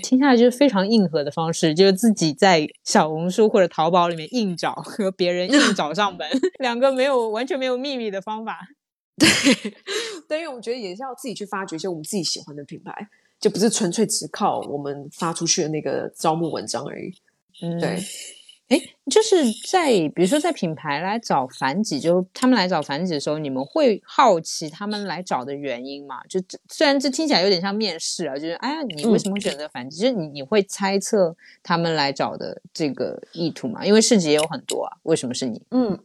[0.02, 6.26] 听下来就是非常硬核的方式，就是自己在小红书或者淘宝里面硬找，和别人硬找上门，
[6.58, 8.58] 两个没有完全没有秘密的方法。
[9.18, 9.28] 对，
[10.28, 13.08] 对，因为我们觉得也是要自己去发掘一些我们自己喜欢的品牌，
[13.40, 17.14] 就不是纯粹只靠我们发出去的那个招募文章而已。
[17.62, 17.98] 嗯，对。
[18.68, 18.76] 哎，
[19.08, 19.36] 就是
[19.70, 26.20] 在比如说在品牌来找繁殖，就他们来找繁殖的时候，你们会好奇他们来找的原因吗？
[26.28, 29.98] 就虽然这听起来有点像面试啊，就是哎呀，你为什么选择繁殖？
[29.98, 33.86] 就是你你会猜测他们来找的这个意图吗？
[33.86, 35.62] 因为市集也有很多啊，为什么是你？
[35.70, 35.96] 嗯。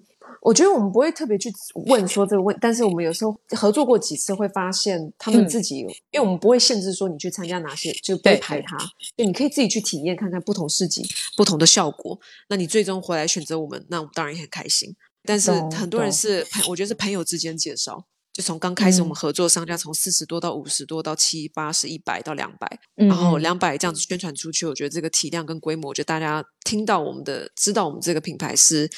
[0.42, 1.54] 我觉得我们不会特别去
[1.86, 5.78] 问说这个问，但是我们有时候合作过几次，会发现他们自己，
[6.10, 8.76] 因为我们不会限制说你去参加哪些，就被排他，
[9.16, 12.20] 就你可以自己去体验看看不同市集不同的效果。
[12.50, 14.96] 那你最终回来选择我们，那我们当然也很开心。
[15.24, 28.90] 但是很多人是朋，我觉得是朋友之间介绍，就从刚开始我们合作商家从四十多到五十多到七八十一百到两百，然后两百这样子宣传出去，我觉得这个体量跟规模，我觉得大家听到我们的，知道我们这个品牌是。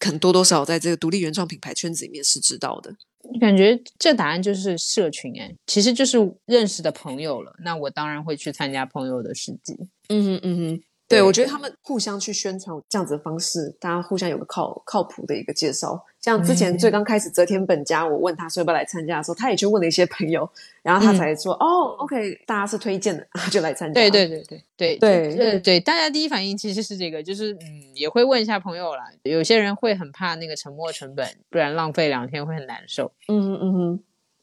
[0.00, 2.92] 可能多多少少在这个独立原创品牌圈子里面是知道的。
[3.38, 7.52] 感觉这答案就是社群哎，其实就是认识的朋友了。
[7.62, 9.76] 那我当然会去参加朋友的市集。
[10.08, 10.82] 嗯哼嗯哼。
[11.10, 16.00] 对，我觉得他们互相去宣传这样子的方式，大家互相有个靠靠谱的一个介绍。
[16.20, 20.48] 像之前最刚开始泽田本家，我问他说要不要来参加的时候，他也去问了一些朋友，
[20.82, 24.00] 然后他才说哦，OK，大家是推荐的， 就来参加。
[24.00, 27.58] 对对对对对对对对，大家第一反应其实是这个，就是嗯，
[27.94, 29.10] 也会问一下朋友啦。
[29.24, 33.10] 有些人会很怕那个沉没成本，不然浪费两天会很难受。
[33.26, 34.00] 嗯嗯嗯，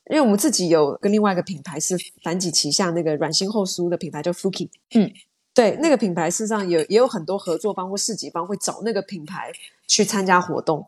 [0.10, 5.10] 因为我们自己有跟另外一个品牌是反几旗下那个软心厚酥的品牌叫 Fuki，嗯。
[5.58, 9.52] 对，那个品牌事实上有也有很多合作方或市集方会找那个品牌
[9.88, 10.86] 去参加活动，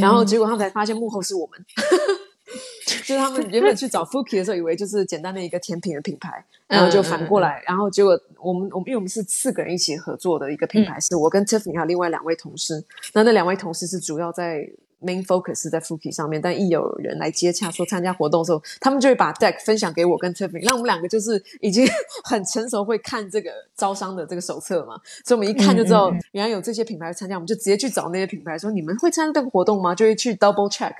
[0.00, 1.62] 然后结果他们才发现幕后是我们，
[3.04, 14.66] 就是他们原本去找 Fuki 的时候，以为就是简单的一个甜品的品牌，然后就反过来，然后结果我们我们因为我们是四个人一起合作的一个品牌，是我跟 Tiffany 还有另外两位同事，那那两位同事是主要在。
[15.02, 21.86] Main focus 是在 Fuki 上面，但一有人来接洽说参加活动的时候，他们就会把 deck 分享给我跟 Tiffany，那我们两个就是已经
[22.24, 29.94] 很成熟，会看这个招商的这个手册嘛，所以我们一看就知道原来有这些品牌参加，我们就直接去找那些品牌说你们会参加这个活动吗？
[29.94, 30.92] 就会去 double check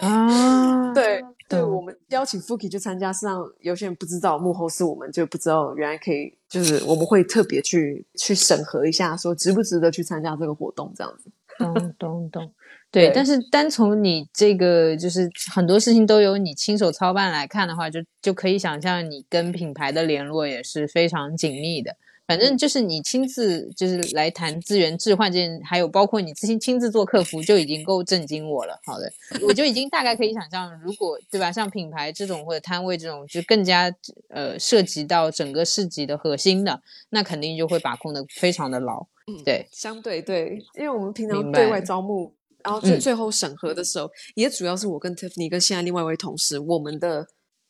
[0.00, 11.30] 啊， 对对，我们邀请 Fuki 去参加，实际上有些人不知道幕后是我们，就不知道原来可以，就是我们会特别去去审核一下，说值不值得去参加这个活动这样子。
[11.58, 12.52] 懂懂懂。
[12.92, 21.96] 对，但是单从你这个就是很多事情都由你亲手操办来看的话，就就可以想象你跟品牌的联络也是非常紧密的。
[22.26, 28.78] 反正就是你亲自就是来谈资源置换这件，还有包括你自行亲自做客服，就已经够震惊我了。
[28.84, 29.12] 好的，
[29.46, 33.92] 我就已经大概可以想象，如果对吧，像品牌这种或者摊位这种，就更加
[34.28, 36.80] 呃涉及到整个市集的核心的，
[37.10, 39.06] 那肯定就会把控的非常的牢。
[39.26, 42.32] 嗯，对，相对对，因为我们平常对外招募。
[42.64, 47.26] 然后最最后审核的时候，也主要是我跟 Tiffany 跟现在另外一位同事，我们的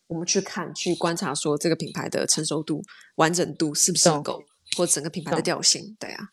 [0.09, 2.83] 我们去看去观察，说这个品牌的成熟度、
[3.17, 4.43] 完整度是不是够，
[4.77, 6.25] 或整个品牌的调性，对啊。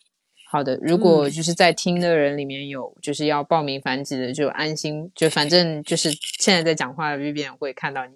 [0.50, 8.14] 好的，如果就是在听的人里面有就是要报名繁殖的，就安心，就反正就是现在在讲话的 Vivian 会看到你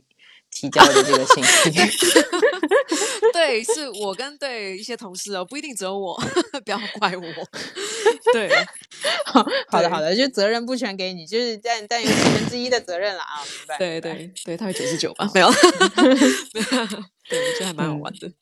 [0.52, 1.70] 提交的这个信息。
[3.32, 6.14] 对，是我跟对一些同事哦，不一定只有我，
[6.64, 7.22] 不要怪我。
[8.32, 8.48] 对，
[9.26, 13.78] 好好的好的，就责任不全给你，就是但但有十分之一的责任了啊，明白？
[13.78, 15.28] 对对对，他会九十九吧？
[15.34, 18.28] 没有，对，我觉得还蛮好玩的。
[18.28, 18.34] 嗯，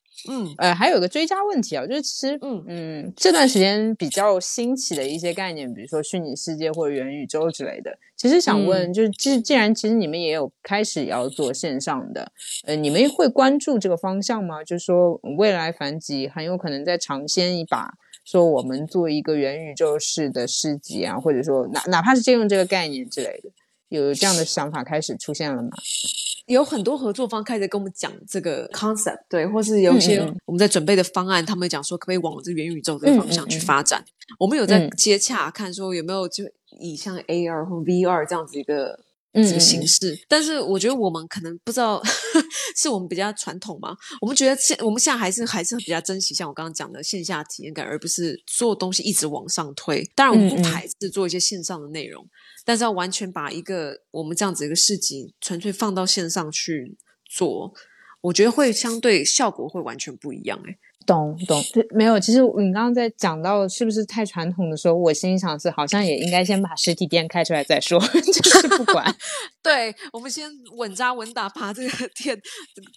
[0.59, 2.65] 呃，还有个追加问题啊，就是其实，嗯。
[2.69, 12.33] 嗯，这段时间比较兴起的一些概念，比如说虚拟世界或者元宇宙之类的，其实想问，就是既既然其实你们也有开始要做线上的，
[12.65, 14.63] 呃，你们会关注这个方向吗？
[14.63, 17.95] 就是说未来繁集很有可能再尝鲜一把，
[18.25, 23.51] 说我们做一个元宇宙式的市集啊，或者说哪哪怕是借用这个概念之类的，
[23.91, 25.69] 有这样的想法开始出现了吗？
[26.47, 34.05] 有很多合作方开始跟我们讲这个 concept，对，或是有一些我们在准备的方案，他们讲说可不可以往这元宇宙这个方向去发展。
[34.39, 36.45] 我们有在接洽，看说有没有就
[36.81, 38.99] 以像 AR 或 VR 这样子一个
[39.33, 40.19] 这个形式。
[40.29, 42.03] 但是我觉得我们可能不知道，
[42.77, 43.97] 是我们比较传统嘛？
[44.21, 50.09] 我们觉得现我们现在还是还是比较珍惜像我刚刚讲的线下体验感，而不是做东西一直往上推。
[50.15, 52.27] 当然，我们不排斥做一些线上的内容。
[52.65, 57.73] 但是要完全把一个我们这样子一个市集纯粹放到线上去做，
[58.21, 60.63] 我觉得会相对效果会完全不一样。
[60.67, 60.77] 哎，
[61.07, 62.21] 懂懂，没有。
[62.21, 69.15] 其实你刚刚在讲到是不是太传统的时候，我心里想是好像也应该先把实体店开出来再说， 就是不管。
[69.63, 72.41] 对，我们先稳扎稳打，把这个店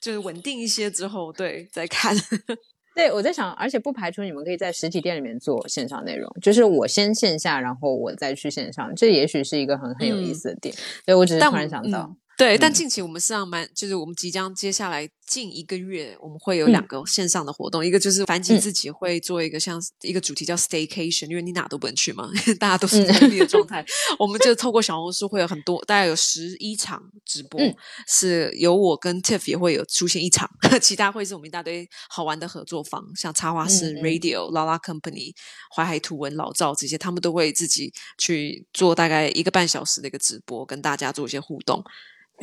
[0.02, 2.16] 就是稳定一些之后，对，再看。
[2.96, 10.76] 对，我在想，而且不排除你们可以在实体店里面做线上内容，就是我先线下，然后我再去线上，这也许是一个很很有意思的点。
[11.04, 12.16] 所以我只是突然想到。
[12.36, 22.30] 对，但近期我们实际上蛮，就是我们即将接下来近一个月，我们会有两个线上的活动，一个就是凡吉自己会做一个像一个主题叫 Staycation，因为你哪都不能去嘛，
[22.60, 23.84] 大家都是封闭的状态，
[24.20, 27.60] 我们就透过小红书会有很多，大概有十一场直播，
[28.08, 30.48] 是有我跟 Tiff 也会有出现一场，
[30.80, 35.34] 其他会是我们一大堆好玩的合作方，像插画师 Radio、Lala Company、
[35.76, 41.84] 淮海图文、老赵这些，他们都会自己去做大概一个半小时的一个直播，跟大家做一些互动。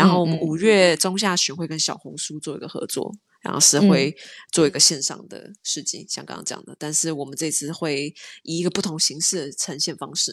[0.00, 4.14] 然后我们五月中下旬会跟小红书做一个合作，然后是会
[4.50, 6.74] 做一个线上的事情，像刚刚讲的。
[6.78, 10.32] 但是我们这次会以一个不同形式的呈现方式，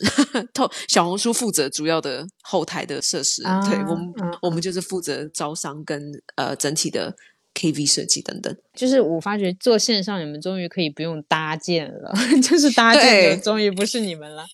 [0.54, 6.02] 透小红书负责主要的后台的设施，对我们我们就是负责招商跟
[6.36, 7.14] 呃整体的
[7.54, 8.56] KV 设计等等。
[8.74, 14.46] 就是我发觉做线上，你们终于可以不用搭建了， 就是搭建的终于不是你们了。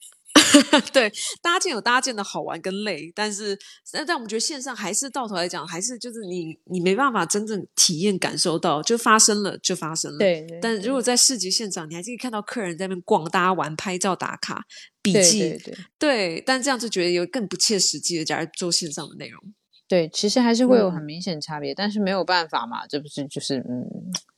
[0.94, 3.58] 对，搭建有搭建的好玩跟累，但是
[3.92, 10.18] 但但我们觉得线上还是到头来讲，还是就是你你没办法真正体验感受到，就发生了就发生了。
[10.18, 14.64] 对，但如果在市集现场，你还是可以看到客人在那边逛，大家玩、拍照、打卡、
[15.02, 15.40] 笔记。
[15.40, 19.42] 对，对，但这样就觉得有更不切实际的，假如做线上的内容。
[19.88, 23.86] 对，其实还是会有很明显差别，但是没有办法嘛，这不是就是嗯，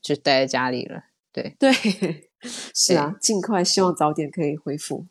[0.02, 1.00] 就待在家里了。
[1.32, 1.72] 对对，
[2.74, 5.06] 是啊，尽快希望早点可以恢复。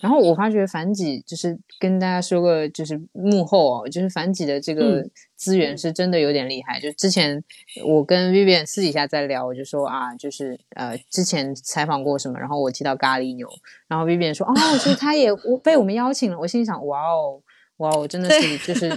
[0.00, 5.04] 然后我发觉反几就是跟大家说个就是幕后哦，就是反几的这个
[5.36, 6.80] 资源是真的有点厉害。
[6.80, 7.42] 就之前
[7.84, 13.48] 我跟 Vivian 私底下在聊，我就说啊，就是呃之前采访过什么，然后我提到咖喱牛，
[13.88, 15.30] 然后 Vivian 说哦，就是他也
[15.62, 16.38] 被我们邀请了。
[16.38, 17.40] 我心想哇哦。
[17.80, 18.88] 哇，我真的是就是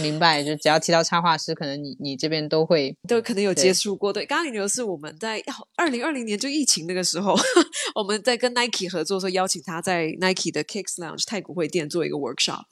[0.00, 4.10] 明白，就只要提到插画师，可能你你这边都会都可能有接触过。
[4.10, 5.42] 对，咖喱牛是我们在
[5.76, 7.36] 二零二零年就疫情那个时候，
[7.94, 12.62] 我们在跟 Nike 合作，的时候邀请他在 Nike 的 Kicks Lounge 太古汇店做一个 workshop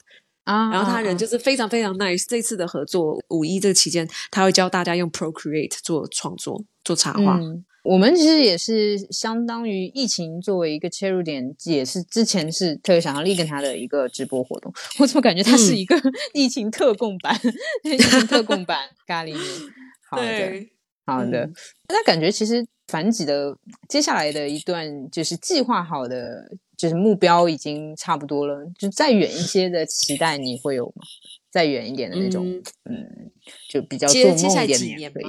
[0.45, 2.25] 啊，然后他人就是非常非常 nice。
[2.27, 7.39] 这次的合作五一这个期间，他会教大家用 Procreate 做创作做插画。
[7.83, 14.71] 我们其实也是相当于疫情作为一个切入点，也是之前是特别想要立跟他的一个直播活动。
[14.99, 15.95] 我怎么感觉他是一个
[16.33, 17.39] 疫情特供版？
[17.83, 19.35] 疫情特供版咖喱
[20.09, 20.65] 好的，
[21.05, 21.49] 好的。
[21.89, 23.57] 那感觉其实反几的
[23.89, 28.63] 接下来的一段就是计划好的，就是目标已经差不多了。
[28.77, 31.01] 就再远一些的期待，你会有吗？
[31.49, 32.45] 再远一点的那种，
[32.89, 33.31] 嗯，
[33.69, 35.25] 就比较做梦一点的也可以。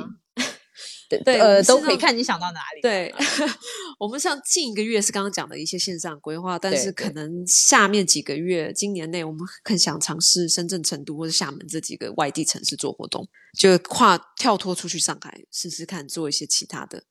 [1.24, 2.80] 对，呃，都可以看你想到哪里。
[2.82, 3.14] 对，
[3.98, 13.26] 我们像近一个月是刚刚讲的一些线上规划，但是可能下面几个月，今年内我们更想尝试深圳、成都或者厦门这几个外地城市做活动，
[13.58, 17.04] 就跨跳脱出去上海试试看做一些其他的。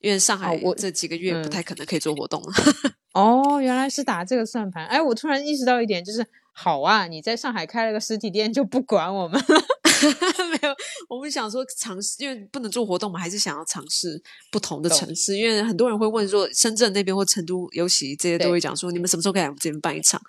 [0.00, 2.52] 因为上海我这几个月不太可能可以做活动了。
[3.14, 4.86] 哦，原来是打这个算盘。
[4.86, 9.64] 哎，我突然意识到一点，就是好啊，你在上海开了个实体店就不管我们了。
[10.50, 10.74] 没有，
[11.08, 15.36] 我们想说尝试，因为不能做活动，我们还是想要尝试不同的城市。
[15.36, 20.20] 因为很多人会问说，深圳那边或成都，尤其这些都会讲说，你们什么时候可以来我们这边办一场？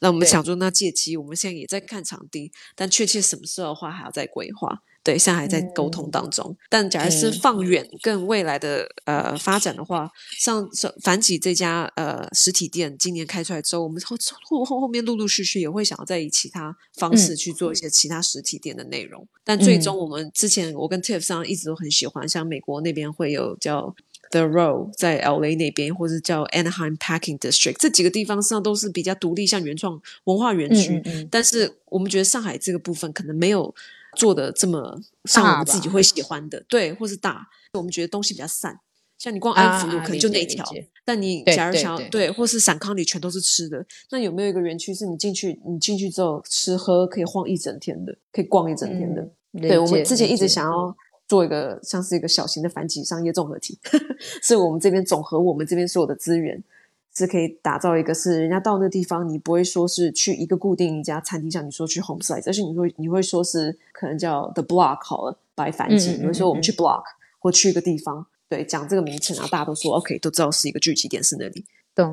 [0.00, 4.82] 那我们想说，那借机我们现在也在看场地，但确切什么时候的话，还要再规划。
[5.04, 6.56] 对，现在还在沟通当中。
[6.70, 10.66] 但假如是放远更未来的呃发展的话，像
[11.02, 14.16] 反几这家呃实体店今年开出来之后，我们后
[14.48, 19.28] 后后后面陆陆续续也会想要再以其他方式去做一些其他实体店的内容。
[19.44, 23.94] 但最终我们之前我跟 Tiff 上一直都很喜欢，像美国那边会有叫
[24.30, 31.02] The Row 在 LA 那边，或者叫 Anaheim Packing District 这几个地方上都是比较独立，像原创文化园区。
[31.30, 33.74] 但是我们觉得上海这个部分可能没有。
[34.16, 38.80] 做的这么像我们自己会喜欢的，对，或是大，我们觉得东西比较散。
[39.16, 40.64] 像你逛安福路可能就那一条，
[41.04, 49.26] 但你假如想要对，或是散康里全都是吃的，那有没有一个园区是你进去，你进去之后吃喝可以晃一整天的，可以逛一整天的？
[49.60, 50.94] 对，我们之前一直想要
[51.28, 53.78] 做一个像是一个小型的繁殖商业综合体，
[54.42, 56.62] 所以我们这边总和我们这边所有的资源。
[57.16, 67.04] 是可以打造一个，是人家到那个地方，你不会说是去一个固定一家餐厅，像你说去 home site，而是你会你会说是可能叫 the block 好了，白繁集，你会说我们去 block
[67.38, 71.64] 或去一个地方，对，讲这个名称，然后大家都说 OK，都知道是一个聚集点是那里。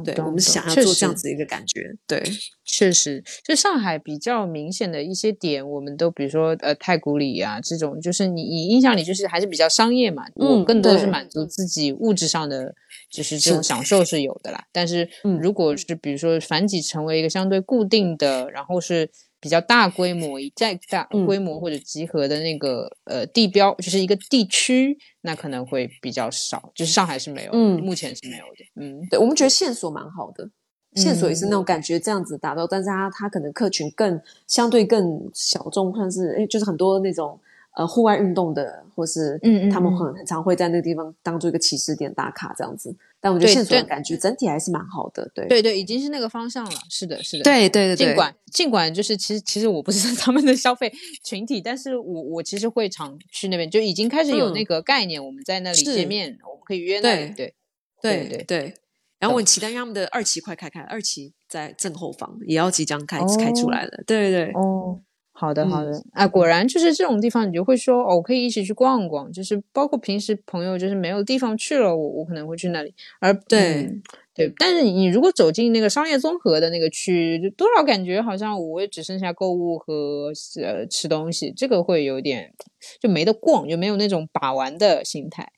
[0.03, 1.95] 对，我们想要做这样子一个感觉。
[2.05, 2.21] 对，
[2.63, 12.75] 确实，就上海比较明显的一些点，我们都比如说呃太古里啊这种，就是你你印象里就是还是比较商业嘛，嗯，更多的是满足自己物质上的，
[13.09, 14.63] 就是这种享受是有的啦。
[14.71, 15.09] 但是
[15.41, 19.09] 如果是比如说反几成为一个相对固定的，然后是。
[19.41, 26.71] 比较大规模、再大规模或者集合的那个呃地标，就是一个地区，那可能会比较少。
[26.75, 28.63] 就是上海是没有，嗯，目前是没有的。
[28.79, 30.47] 嗯，对，我们觉得线索蛮好的，
[30.93, 37.39] 线索也是那种感觉这样子达到，但是它它可能客群更相对更小众，算是哎，就是很多那种
[37.75, 42.95] 呃户外运动的，或是嗯嗯，他们很很常会在那个地方当做一个起始点打卡这样子。
[43.23, 45.47] 但我觉得线索的感觉整体还是蛮好的，对。
[45.47, 47.95] 对对，已经是那个方向了，是的，是的，对对对。
[47.95, 50.91] 尽管尽管就是其实其实我不是 他们的消费
[51.23, 57.53] 群体，但是我我其实会常去那边，就已经开始有那个概念，我们在那里见面，我们可以约那里，对
[58.01, 58.73] 对对对。
[59.19, 64.99] 然后我很期待他们的二期快开开，二期在正后方也要即将开开出来了，对对对，哦。
[65.41, 73.89] 好的，好的，啊，果然就是这种地方，你就会说，哦，我可以一起去逛逛，就是包括平时朋友就是没有地方去了，我我可能会去那里，而对
[74.35, 80.31] 对，但是你如果走进那个商业综合的那个区，就多少感觉好像我也只剩下购物和
[80.61, 82.53] 呃吃东西，这个会有点
[83.01, 85.51] 就没得逛，就没有那种把玩的心态。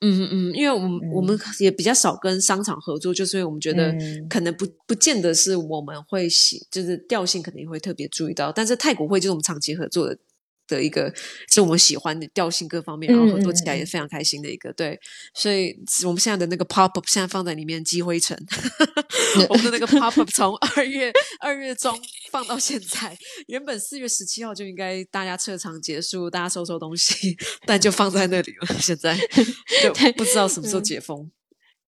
[0.00, 3.94] 嗯嗯嗯，因为我们我们也比较少跟商场合作，就是因为我们觉得
[4.28, 10.18] 可能不不见得是我们会喜，就是调性肯定会特别注意到，但是太古汇就是我们长期合作的。
[10.70, 11.12] 的一个
[11.50, 14.96] 是我们喜欢的调性各方面，然后合作起来也非常开心的一个对，
[15.34, 15.76] 所以
[16.06, 18.38] 我们现在的那个 pop up 现在放在里面积灰尘，
[19.50, 21.92] 我们的那个 pop up 从二月二月中
[22.30, 23.16] 放到现在，
[23.48, 29.16] 原本四月十七号就应该大家撤场结束，大家收收东西， 但就放在那里了，现在
[29.82, 31.30] 就不知道什么时候解封，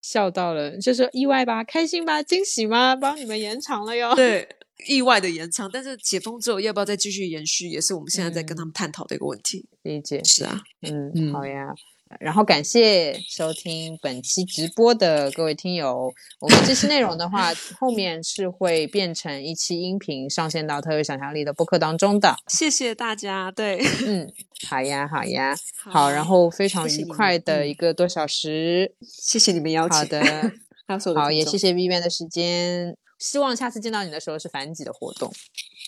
[0.01, 2.97] 笑到了，就是意外吧，开心吧，惊喜吗？
[2.97, 4.49] 帮你们延长了哟，对。
[4.89, 9.65] 意外的延长，但是解封之后要不要再继续延续，也是我们现在在跟他们探讨的一个问题。
[9.83, 11.73] 理解是啊，嗯，好呀。
[12.21, 16.13] 然后感谢收听本期直播的各位听友。
[16.41, 22.37] 我们这期内容的话，后面是会变成一期音频上线到特有想象力的播客当中的。
[22.49, 24.33] 谢谢大家，对，嗯，
[24.69, 26.11] 好呀，好呀，好。
[26.11, 29.99] 然后非常愉快的一个多小时， 谢谢你们邀请。
[29.99, 30.53] 好的，
[31.15, 32.97] 好，也谢谢 Vivian 的时间。
[33.19, 35.33] 希望下次见到你的时候是反几的活动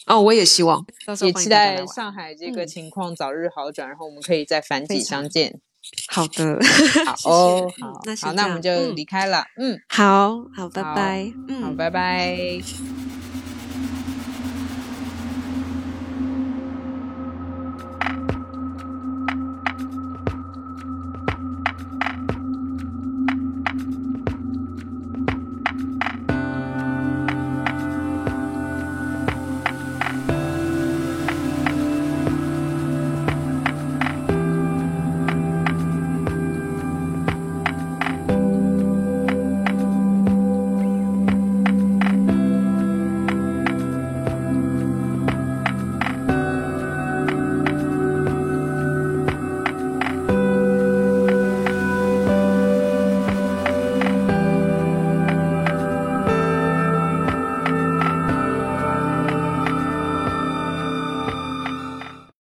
[0.07, 0.87] 哦，我也希望，
[1.20, 5.61] 也期待上海这个情况早日好转，然后我们可以在反几相见。
[6.09, 6.59] 好的，
[7.07, 9.45] 好哦，好，那好，那我们就离开了。
[9.57, 13.14] 嗯，好好，拜拜，嗯，好，拜拜。